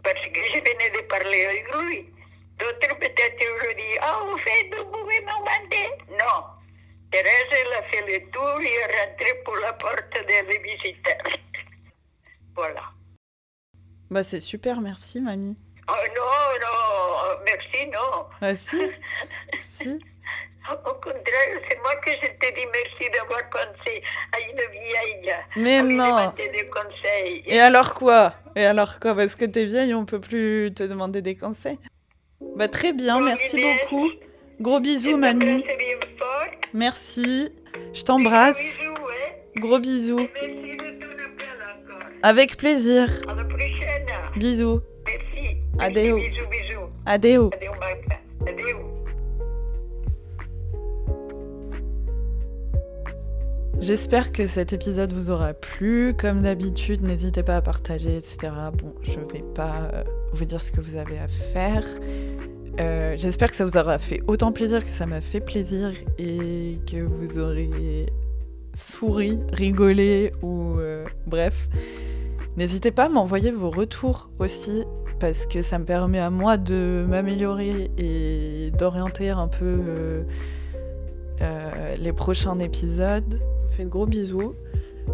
parce 0.04 0.22
que 0.22 0.40
je 0.54 0.60
venais 0.60 0.90
de 0.90 1.02
parler 1.08 1.46
avec 1.46 1.76
lui. 1.76 2.06
D'autres 2.58 3.00
peut-être 3.00 3.76
dit, 3.78 3.98
ah, 4.02 4.22
au 4.24 4.38
fait, 4.40 4.70
vous 4.76 4.86
pouvez 4.92 5.22
m'augmenter. 5.22 5.90
Non. 6.12 6.44
Thérèse, 7.12 7.48
elle 7.52 7.74
a 7.74 7.84
fait 7.84 8.06
le 8.06 8.30
tour 8.32 8.62
et 8.62 8.74
est 8.74 8.86
rentrée 8.86 9.42
pour 9.44 9.56
la 9.58 9.74
porte 9.74 10.28
des 10.28 10.60
visiteurs. 10.60 11.24
Voilà. 12.56 12.84
Bah 14.10 14.22
c'est 14.22 14.42
super, 14.42 14.82
merci 14.82 15.22
mamie. 15.22 15.56
Oh 15.88 15.94
non, 16.16 16.60
non, 16.62 17.40
merci, 17.46 17.88
non. 17.88 18.26
Ah 18.42 18.54
si 18.54 18.78
Si 19.62 20.00
Au 20.72 20.94
contraire, 20.94 21.62
c'est 21.68 21.78
moi 21.80 21.96
que 22.06 22.12
je 22.12 22.28
te 22.28 22.54
dis 22.56 22.68
merci 22.72 23.12
d'avoir 23.12 23.42
pensé 23.50 24.02
à 24.32 24.40
une 24.40 24.72
vieille. 24.72 25.34
Mais 25.58 25.82
non 25.82 26.32
des 26.38 26.66
conseils. 26.68 27.44
Et 27.48 27.60
alors 27.60 27.94
quoi? 27.94 28.34
Et 28.56 28.66
alors 28.66 29.00
quoi? 29.00 29.16
Parce 29.16 29.36
que 29.36 29.46
t'es 29.46 29.66
vieille, 29.66 29.94
on 29.94 30.06
peut 30.06 30.20
plus 30.20 30.72
te 30.76 30.84
demander 30.84 31.22
des 31.22 31.36
conseils 31.36 31.80
Bah 32.56 32.68
très 32.68 32.94
bien, 32.94 33.16
Gros 33.16 33.26
merci 33.26 33.62
beaucoup. 33.62 34.10
Gros 34.62 34.80
bisous, 34.80 35.18
mamie. 35.18 35.64
Merci. 36.74 37.52
Je 37.94 38.04
t'embrasse. 38.04 38.58
Bisous, 38.58 38.92
hein. 38.92 39.32
Gros 39.58 39.80
bisous. 39.80 40.20
Et 40.20 40.48
merci 40.48 40.78
de 40.78 41.00
ton 41.00 41.06
appel 41.06 41.48
encore. 41.88 42.08
Avec 42.22 42.58
plaisir. 42.58 43.08
À 43.28 43.34
la 43.34 43.44
prochaine. 43.46 44.08
Bisous. 44.36 44.82
Merci. 45.08 45.58
Adéo. 45.80 46.18
Merci, 46.18 46.30
Bisous, 46.32 46.48
bisous. 46.48 46.90
Adéo. 47.06 47.50
Adéo. 47.54 47.74
Adéo. 48.48 48.89
J'espère 53.82 54.34
que 54.34 54.46
cet 54.46 54.74
épisode 54.74 55.14
vous 55.14 55.30
aura 55.30 55.54
plu. 55.54 56.14
Comme 56.14 56.42
d'habitude, 56.42 57.02
n'hésitez 57.02 57.44
pas 57.44 57.56
à 57.56 57.62
partager, 57.62 58.18
etc. 58.18 58.52
Bon, 58.74 58.94
je 59.04 59.20
vais 59.32 59.44
pas 59.56 59.90
euh, 59.94 60.04
vous 60.34 60.44
dire 60.44 60.60
ce 60.60 60.74
que 60.74 60.82
vous 60.82 60.96
avez 60.98 61.18
à 61.18 61.30
faire. 61.30 61.86
Euh, 62.82 63.16
J'espère 63.18 63.50
que 63.50 63.56
ça 63.56 63.64
vous 63.64 63.78
aura 63.78 63.98
fait 63.98 64.22
autant 64.28 64.52
plaisir 64.52 64.84
que 64.84 64.90
ça 64.90 65.06
m'a 65.06 65.22
fait 65.22 65.40
plaisir 65.40 65.94
et 66.18 66.78
que 66.92 66.98
vous 66.98 67.40
aurez 67.40 68.12
souri, 68.74 69.40
rigolé 69.54 70.34
ou 70.42 70.78
euh, 70.78 71.06
bref. 71.26 71.70
N'hésitez 72.58 72.92
pas 72.92 73.06
à 73.06 73.10
m'envoyer 73.10 73.52
vos 73.52 73.70
retours 73.70 74.30
aussi 74.40 74.84
parce 75.22 75.46
que 75.46 75.62
ça 75.62 75.80
me 75.80 75.86
permet 75.86 76.20
à 76.20 76.30
moi 76.30 76.58
de 76.58 77.06
m'améliorer 77.08 77.92
et 77.98 78.72
d'orienter 78.78 79.30
un 79.30 79.48
peu 79.48 80.26
les 81.98 82.14
prochains 82.14 82.60
épisodes. 82.60 83.40
Fais 83.80 83.86
gros 83.86 84.06
bisous, 84.06 84.56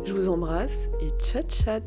je 0.06 0.14
vous 0.14 0.28
embrasse 0.28 0.90
et 1.00 1.10
chat 1.24 1.48
chat 1.48 1.84